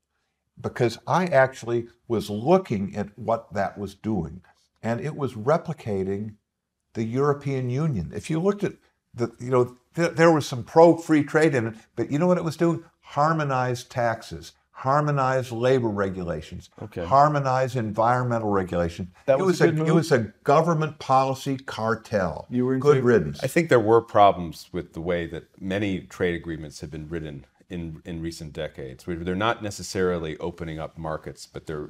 [0.60, 4.42] because I actually was looking at what that was doing
[4.82, 6.36] and it was replicating
[6.96, 8.12] the European Union.
[8.16, 8.74] If you looked at
[9.14, 12.28] the, you know, th- there was some pro free trade in it, but you know
[12.28, 12.84] what it was doing?
[13.02, 17.06] Harmonized taxes, harmonized labor regulations, Okay.
[17.06, 19.10] harmonized environmental regulations.
[19.26, 22.48] That it was was a a, good it was a government policy cartel.
[22.50, 23.44] You were in good favor- riddance.
[23.44, 27.46] I think there were problems with the way that many trade agreements have been written
[27.70, 31.90] in, in recent decades, where they're not necessarily opening up markets, but they're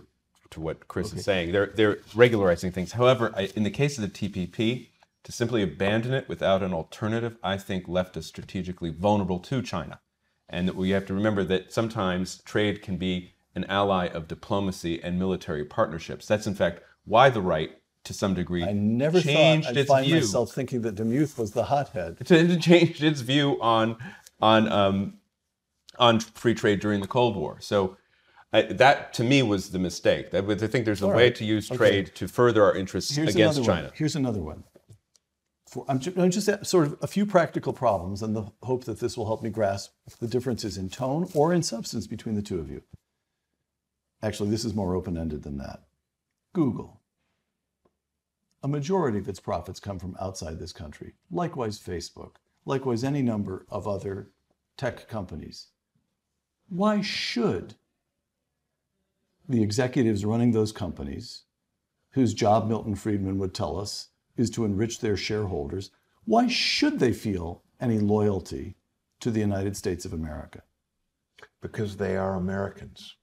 [0.52, 1.52] to what Chris is saying.
[1.52, 2.92] They're they're regularizing things.
[2.92, 4.88] However, I, in the case of the TPP,
[5.26, 10.00] to simply abandon it without an alternative, I think left us strategically vulnerable to China,
[10.48, 15.02] and that we have to remember that sometimes trade can be an ally of diplomacy
[15.02, 16.28] and military partnerships.
[16.28, 17.72] That's in fact why the right,
[18.04, 20.16] to some degree, I never changed thought I'd find view.
[20.16, 22.18] myself thinking that DeMuth was the hothead.
[22.30, 23.98] It changed its view on
[24.40, 25.16] on um,
[25.98, 27.58] on free trade during the Cold War.
[27.62, 27.98] So
[28.54, 30.30] I, that to me was the mistake.
[30.32, 31.36] That I think there's a way right.
[31.36, 31.78] to use Okay.
[31.78, 33.88] trade to further our interests Here's against another China.
[33.88, 33.94] One.
[33.96, 34.64] Here's another one.
[35.76, 39.02] For, I'm, ju- I'm just sort of a few practical problems, and the hope that
[39.02, 42.60] this will help me grasp the differences in tone or in substance between the two
[42.60, 42.82] of you.
[44.24, 45.84] Actually, this is more open ended than that.
[46.54, 47.02] Google.
[48.64, 51.16] A majority of its profits come from outside this country.
[51.30, 52.36] Likewise, Facebook.
[52.64, 54.32] Likewise, any number of other
[54.78, 55.68] tech companies.
[56.70, 57.76] Why should
[59.50, 61.44] the executives running those companies
[62.12, 64.08] whose job Milton Friedman would tell us
[64.38, 65.92] is to enrich their shareholders,
[66.26, 68.76] why should they feel any loyalty
[69.20, 70.64] to the United States of America?
[71.62, 73.16] Because they are Americans.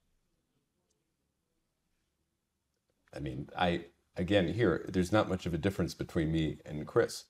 [3.15, 3.87] I mean, I
[4.17, 7.25] again here, there's not much of a difference between me and Chris,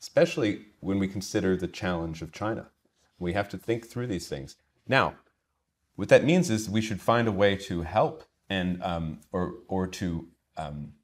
[0.00, 2.70] especially when we consider the challenge of China.
[3.18, 4.56] We have to think through these things.
[4.88, 5.14] Now,
[5.94, 9.86] what that means is we should find a way to help and um, or or
[9.86, 10.94] to um,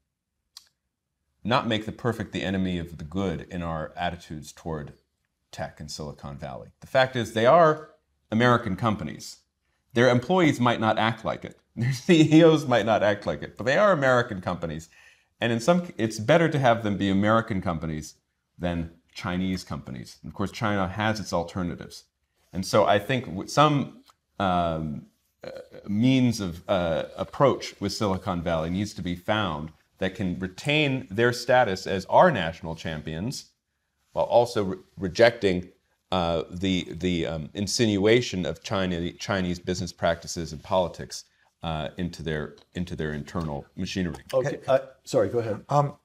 [1.49, 4.93] not make the perfect the enemy of the good in our attitudes toward
[5.51, 6.69] tech and Silicon Valley.
[6.79, 7.89] The fact is, they are
[8.31, 9.39] American companies.
[9.93, 11.59] Their employees might not act like it.
[11.75, 14.89] Their CEOs might not act like it, but they are American companies.
[15.41, 18.15] And in some, it's better to have them be American companies
[18.57, 20.17] than Chinese companies.
[20.21, 22.03] And of course, China has its alternatives.
[22.53, 24.03] And so I think some
[24.39, 25.07] um,
[25.43, 25.49] uh,
[25.87, 31.31] means of uh, approach with Silicon Valley needs to be found that can retain their
[31.31, 33.51] status as our national champions
[34.13, 35.69] while also re- rejecting
[36.11, 41.25] uh, the the um, insinuation of China Chinese business practices and politics
[41.61, 44.23] uh, into their into their internal machinery.
[44.33, 45.63] Okay, uh, sorry, go ahead.
[45.69, 45.95] Um,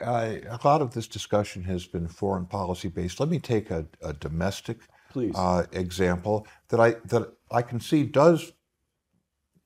[0.00, 3.20] I, a lot of this discussion has been foreign policy based.
[3.20, 4.78] Let me take a, a domestic
[5.10, 5.34] Please.
[5.34, 8.52] Uh, example that I that I can see does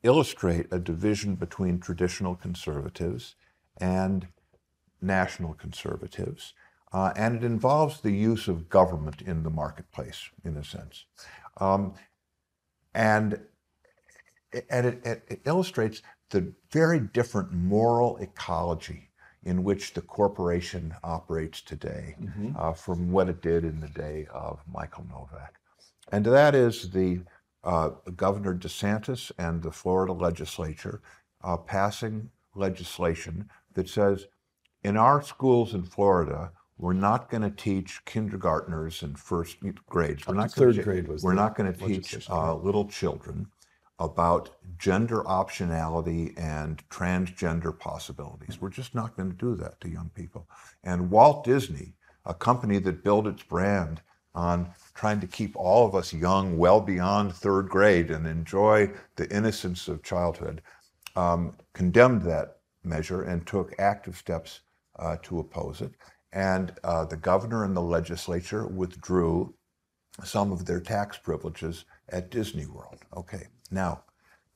[0.02, 3.36] illustrate a division between traditional conservatives
[3.78, 4.28] and
[5.00, 6.54] national conservatives,
[6.92, 11.06] uh, and it involves the use of government in the marketplace, in a sense,
[11.58, 11.94] um,
[12.94, 13.40] and
[14.68, 19.08] and it, it, it illustrates the very different moral ecology
[19.44, 22.14] in which the corporation operates today
[22.56, 25.58] uh, from what it did in the day of Michael Novak.
[26.12, 27.20] And that is the
[27.64, 31.00] uh, Governor DeSantis and the Florida legislature
[31.42, 34.26] uh, passing legislation that says
[34.82, 39.58] in our schools in Florida, we're not going to teach kindergartners and first
[39.88, 40.26] grades.
[40.26, 43.46] We're not third grade was We're not going to teach uh, little children
[43.98, 48.60] about gender optionality and transgender possibilities.
[48.60, 50.48] We're just not going to do that to young people.
[50.82, 51.94] And Walt Disney,
[52.26, 54.00] a company that built its brand
[54.34, 59.30] on trying to keep all of us young well beyond third grade and enjoy the
[59.30, 60.62] innocence of childhood,
[61.14, 64.60] um, condemned that measure and took active steps
[64.98, 65.92] uh, to oppose it.
[66.32, 69.54] And uh, the governor and the legislature withdrew
[70.24, 72.98] some of their tax privileges at Disney World.
[73.16, 74.04] Okay, now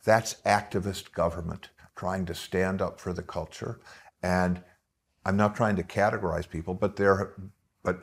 [0.05, 3.81] that's activist government trying to stand up for the culture.
[4.23, 4.63] And
[5.25, 7.35] I'm not trying to categorize people, but there,
[7.83, 8.01] but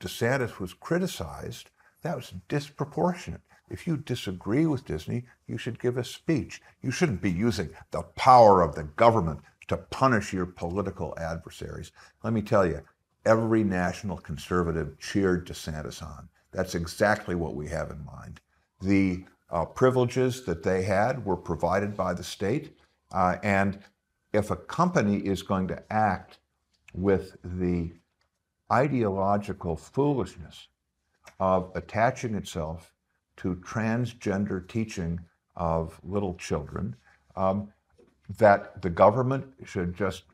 [0.00, 1.70] DeSantis was criticized.
[2.02, 3.40] That was disproportionate.
[3.70, 6.60] If you disagree with Disney, you should give a speech.
[6.82, 11.92] You shouldn't be using the power of the government to punish your political adversaries.
[12.24, 12.82] Let me tell you,
[13.24, 16.28] every national conservative cheered DeSantis on.
[16.50, 18.40] That's exactly what we have in mind.
[18.80, 22.76] The uh, privileges that they had were provided by the state.
[23.12, 23.78] Uh, and
[24.32, 26.38] if a company is going to act
[26.92, 27.92] with the
[28.72, 30.68] ideological foolishness
[31.38, 32.92] of attaching itself
[33.40, 35.18] to transgender teaching
[35.56, 36.94] of little children,
[37.36, 37.72] um,
[38.38, 40.24] that the government should just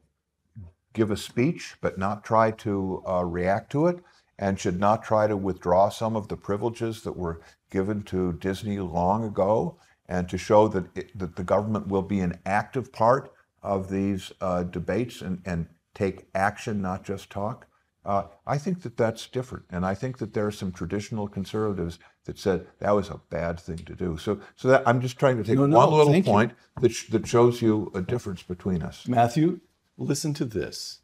[0.92, 3.98] give a speech but not try to uh, react to it
[4.38, 7.40] and should not try to withdraw some of the privileges that were
[7.70, 9.78] given to Disney long ago
[10.08, 13.32] and to show that, it, that the government will be an active part
[13.62, 17.66] of these uh, debates and, and take action, not just talk.
[18.06, 21.98] Uh, I think that that's different, and I think that there are some traditional conservatives
[22.24, 24.16] that said that was a bad thing to do.
[24.16, 26.22] So, so that I'm just trying to take No, no, one little you.
[26.22, 29.08] point that sh- that shows you a difference between us.
[29.08, 29.58] Matthew,
[29.98, 31.00] listen to this.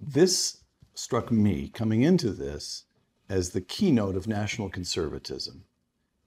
[0.00, 0.62] This
[0.94, 2.84] struck me coming into this
[3.28, 5.64] as the keynote of national conservatism.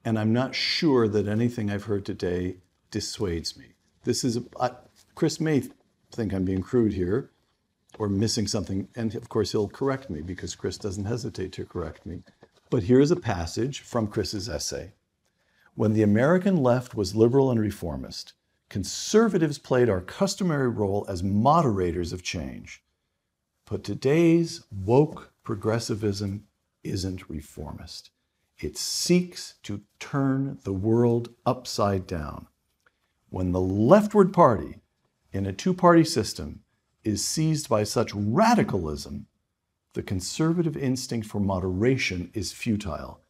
[0.05, 2.57] And I'm not sure that anything I've heard today
[2.91, 3.73] dissuades me.
[4.03, 4.71] This is, I,
[5.15, 5.63] Chris may
[6.11, 7.31] think I'm being crude here
[7.99, 8.87] or missing something.
[8.95, 12.23] And of course, he'll correct me because Chris doesn't hesitate to correct me.
[12.71, 14.93] But here's a passage from Chris's essay.
[15.75, 18.33] When the American left was liberal and reformist,
[18.69, 22.83] conservatives played our customary role as moderators of change.
[23.65, 26.45] But today's woke progressivism
[26.83, 28.11] isn't reformist.
[28.59, 32.47] It seeks to turn the world upside down.
[33.29, 34.79] When the leftward party
[35.31, 36.61] in a two party system
[37.03, 39.27] is seized by such radicalism,
[39.93, 43.21] the conservative instinct for moderation is futile.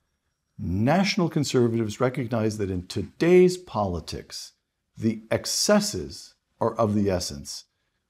[0.57, 4.53] National conservatives recognize that in today's politics,
[4.97, 7.65] the excesses are of the essence.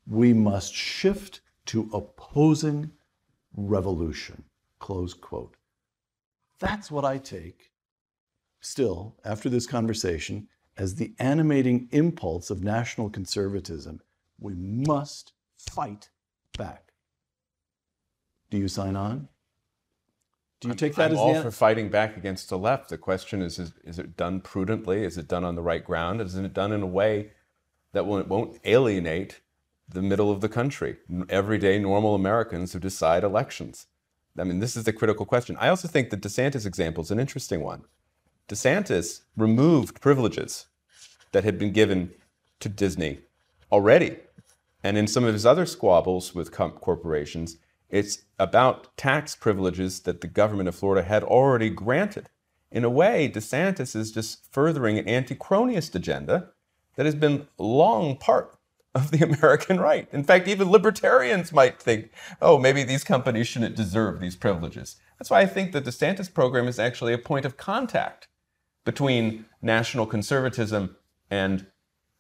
[0.08, 2.92] We must shift to opposing
[3.56, 4.46] revolution.
[4.80, 5.56] Close quote.
[6.58, 7.72] That's what I take,
[8.60, 10.48] still, after this conversation,
[10.78, 14.02] as the animating impulse of national conservatism.
[14.40, 16.10] We must fight
[16.58, 16.94] back.
[18.50, 19.28] Do you sign on?
[20.62, 22.90] Do you take that I'm as all the for fighting back against the left.
[22.90, 25.04] The question is, is: Is it done prudently?
[25.04, 26.20] Is it done on the right ground?
[26.20, 27.32] Is it done in a way
[27.94, 29.40] that won't, won't alienate
[29.88, 30.98] the middle of the country,
[31.30, 33.88] everyday normal Americans who decide elections?
[34.38, 35.58] I mean, this is the critical question.
[35.60, 37.84] I also think the DeSantis example is an interesting one.
[38.48, 40.68] DeSantis removed privileges
[41.32, 42.12] that had been given
[42.60, 43.20] to Disney
[43.72, 44.18] already.
[44.84, 47.58] And in some of his other squabbles with corporations,
[47.90, 52.30] it's about tax privileges that the government of Florida had already granted.
[52.72, 56.50] In a way, DeSantis is just furthering an anti cronyist agenda
[56.96, 58.58] that has been long part
[58.94, 60.08] of the American right.
[60.12, 62.12] In fact, even libertarians might think,
[62.42, 64.98] oh, maybe these companies shouldn't deserve these privileges.
[65.18, 68.28] That's why I think that the DeSantis program is actually a point of contact
[68.86, 70.96] between national conservatism
[71.30, 71.68] and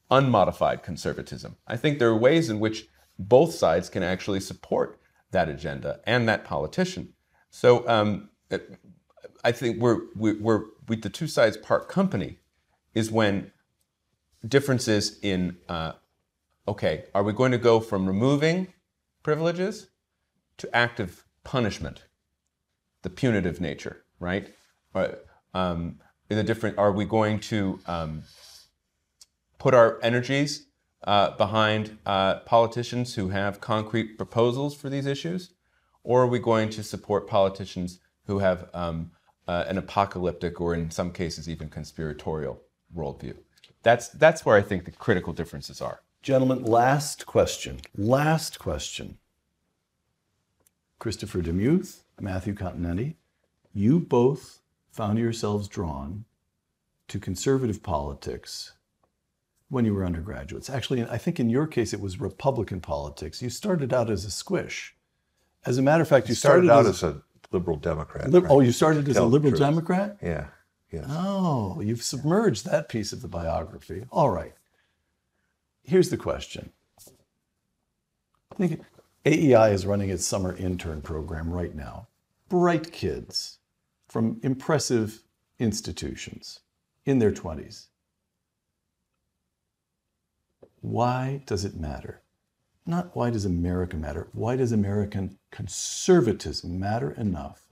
[0.09, 1.57] unmodified conservatism.
[1.67, 2.87] I think there are ways in which
[3.17, 4.99] both sides can actually support
[5.31, 7.13] that agenda and that politician.
[7.49, 8.29] So um,
[9.43, 12.39] I think we're, we're, we, the two sides part company
[12.93, 13.51] is when
[14.47, 15.93] differences in, uh,
[16.67, 18.73] okay, are we going to go from removing
[19.23, 19.87] privileges
[20.57, 22.05] to active punishment,
[23.01, 24.53] the punitive nature, right?
[24.93, 25.19] Or,
[25.53, 25.99] um,
[26.29, 28.23] the different, are we going to um,
[29.59, 30.65] put our energies
[31.03, 35.51] uh, behind uh, politicians who have concrete proposals for these issues?
[36.03, 39.11] Or are we going to support politicians who have um,
[39.47, 42.61] uh, an apocalyptic or, in some cases, even conspiratorial
[42.95, 43.35] worldview?
[43.83, 46.01] That's, that's where I think the critical differences are.
[46.21, 47.79] Gentlemen, last question.
[47.95, 49.19] Last question.
[50.99, 53.15] Christopher DeMuth, Matthew Continetti,
[53.73, 56.25] you both found yourselves drawn
[57.07, 58.73] to conservative politics
[59.69, 60.69] when you were undergraduates.
[60.69, 63.41] Actually, I think in your case it was Republican politics.
[63.41, 64.95] You started out as a squish.
[65.65, 68.29] As a matter of fact, you started, started, out as, a liberal Democrat.
[68.29, 68.51] lib- oh, right?
[68.51, 69.59] oh, you started as a Tell the liberal.
[69.59, 70.17] Democrat.
[70.21, 70.47] Yeah.
[70.91, 71.05] Yes.
[71.07, 74.05] Oh, you've submerged that piece of the biography.
[74.11, 74.53] All right.
[75.83, 76.71] Here's the question.
[78.51, 78.81] I think
[79.25, 82.07] AEI is running its summer intern program right now.
[82.47, 83.59] Bright kids
[84.07, 85.21] from impressive
[85.59, 86.61] institutions
[87.05, 87.87] in their 20s.
[90.81, 92.21] Why does it matter?
[92.85, 94.29] Not why does America matter?
[94.33, 97.69] Why does American conservatism matter enough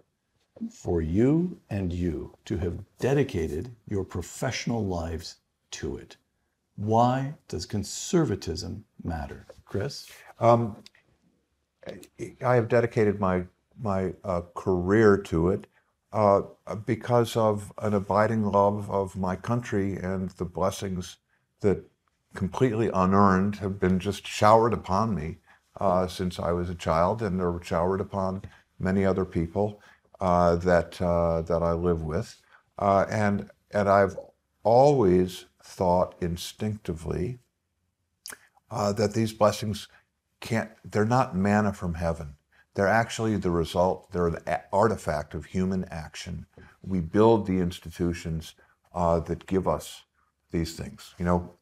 [0.72, 5.38] for you and you to have dedicated your professional lives
[5.72, 6.18] to it.
[6.76, 9.48] Why does conservatism matter?
[9.66, 10.10] Chris?
[10.40, 10.72] I
[12.42, 13.44] have dedicated my
[13.80, 15.68] my uh, career to it
[16.12, 16.42] uh,
[16.86, 21.18] because of an abiding love of my country and the blessings
[21.62, 21.84] that
[22.38, 25.40] completely unearned have been just showered upon me
[25.82, 28.44] uh, since I was a child, and they're showered upon
[28.80, 29.82] many other people
[30.22, 32.40] uh, that uh, that I live with,
[32.80, 34.18] uh, and and I've
[34.64, 37.40] always thought instinctively
[38.70, 39.88] uh, that these blessings
[40.40, 42.36] can't, they're not manna from heaven.
[42.76, 46.46] They're actually the result, they're the a- artifact of human action.
[46.84, 48.54] We build the institutions
[48.94, 50.04] uh, that give us
[50.52, 51.16] these things.
[51.18, 51.54] You know,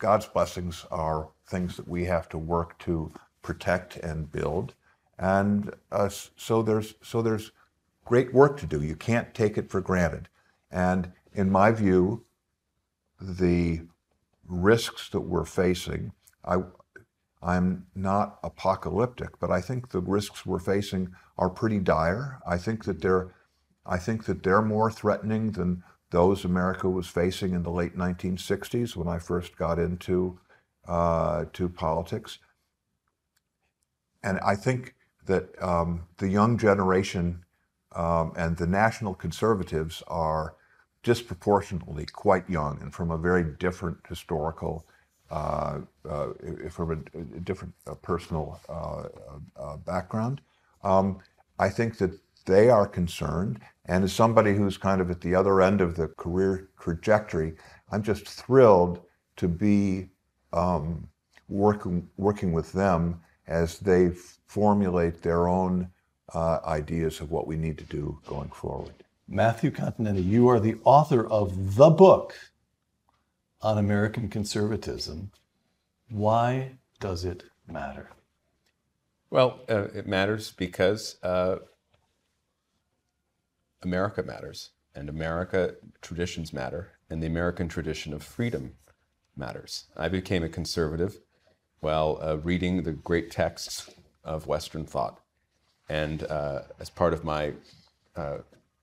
[0.00, 3.12] God's blessings are things that we have to work to
[3.42, 4.74] protect and build.
[5.18, 7.52] And uh, so there's so there's
[8.04, 8.82] great work to do.
[8.82, 10.28] You can't take it for granted.
[10.70, 12.24] And in my view,
[13.20, 13.82] the
[14.48, 16.12] risks that we're facing,
[16.44, 16.62] I,
[17.42, 22.40] I'm not apocalyptic, but I think the risks we're facing are pretty dire.
[22.46, 23.34] I think that they're,
[23.84, 28.96] I think that they're more threatening than those America was facing in the late 1960s
[28.96, 30.38] when I first got into
[30.86, 32.38] uh, to politics.
[34.22, 34.94] And I think
[35.26, 37.44] that um, the young generation
[37.94, 40.54] um, and the national conservatives are
[41.02, 44.86] disproportionately quite young and from a very different historical,
[45.30, 45.78] uh,
[46.08, 46.28] uh,
[46.70, 49.04] from a, different uh, personal uh,
[49.56, 50.40] uh, background.
[50.82, 51.18] Um,
[51.58, 52.18] I think that
[52.50, 53.60] they are concerned.
[53.86, 57.54] And as somebody who's kind of at the other end of the career trajectory,
[57.90, 59.00] I'm just thrilled
[59.36, 60.08] to be
[60.52, 61.08] um,
[61.48, 64.10] working, working with them as they
[64.46, 65.88] formulate their own
[66.34, 68.94] uh, ideas of what we need to do going forward.
[69.28, 72.34] Matthew Continetti, you are the author of the book
[73.62, 75.30] on American conservatism.
[76.08, 78.10] Why does it matter?
[79.30, 81.56] Well, uh, it matters because uh,
[83.82, 88.74] America matters, and America traditions matter, and the American tradition of freedom
[89.36, 89.84] matters.
[89.96, 91.18] I became a conservative
[91.80, 93.90] while uh, reading the great texts
[94.22, 95.20] of Western thought,
[95.88, 97.54] and uh, as part of my
[98.16, 98.38] uh,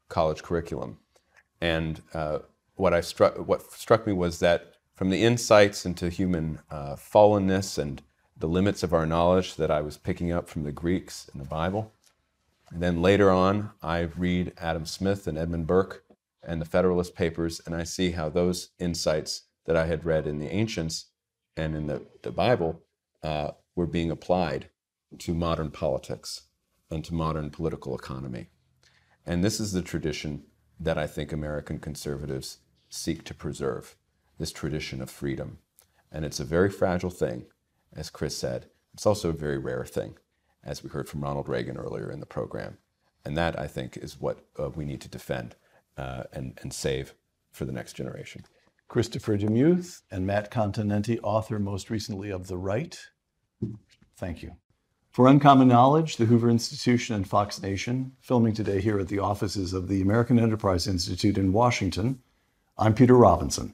[0.09, 0.97] college curriculum.
[1.61, 2.39] And uh,
[2.75, 7.77] what I struck, what struck me was that from the insights into human uh, fallenness
[7.77, 8.01] and
[8.35, 11.47] the limits of our knowledge that I was picking up from the Greeks and the
[11.47, 11.91] Bible.
[12.71, 16.03] And then later on, I read Adam Smith and Edmund Burke
[16.43, 20.39] and the Federalist Papers, and I see how those insights that I had read in
[20.39, 21.07] the ancients
[21.55, 22.83] and in the, the Bible
[23.23, 24.69] uh, were being applied
[25.19, 26.43] to modern politics
[26.89, 28.49] and to modern political economy.
[29.25, 30.43] And this is the tradition
[30.79, 33.95] that I think American conservatives seek to preserve
[34.37, 35.59] this tradition of freedom.
[36.11, 37.47] And it's a very fragile thing,
[37.93, 38.69] as Chris said.
[38.93, 40.17] It's also a very rare thing,
[40.67, 42.77] as we heard from Ronald Reagan earlier in the program.
[43.25, 45.55] And that, I think, is what uh, we need to defend
[45.97, 47.15] uh, and, and save
[47.51, 48.43] for the next generation.
[48.87, 52.99] Christopher DeMuth and Matt Continetti, author most recently of The Right.
[54.17, 54.51] Thank you.
[55.11, 59.73] For Uncommon Knowledge, the Hoover Institution, and Fox Nation, filming today here at the offices
[59.73, 62.19] of the American Enterprise Institute in Washington,
[62.77, 63.73] I'm Peter Robinson.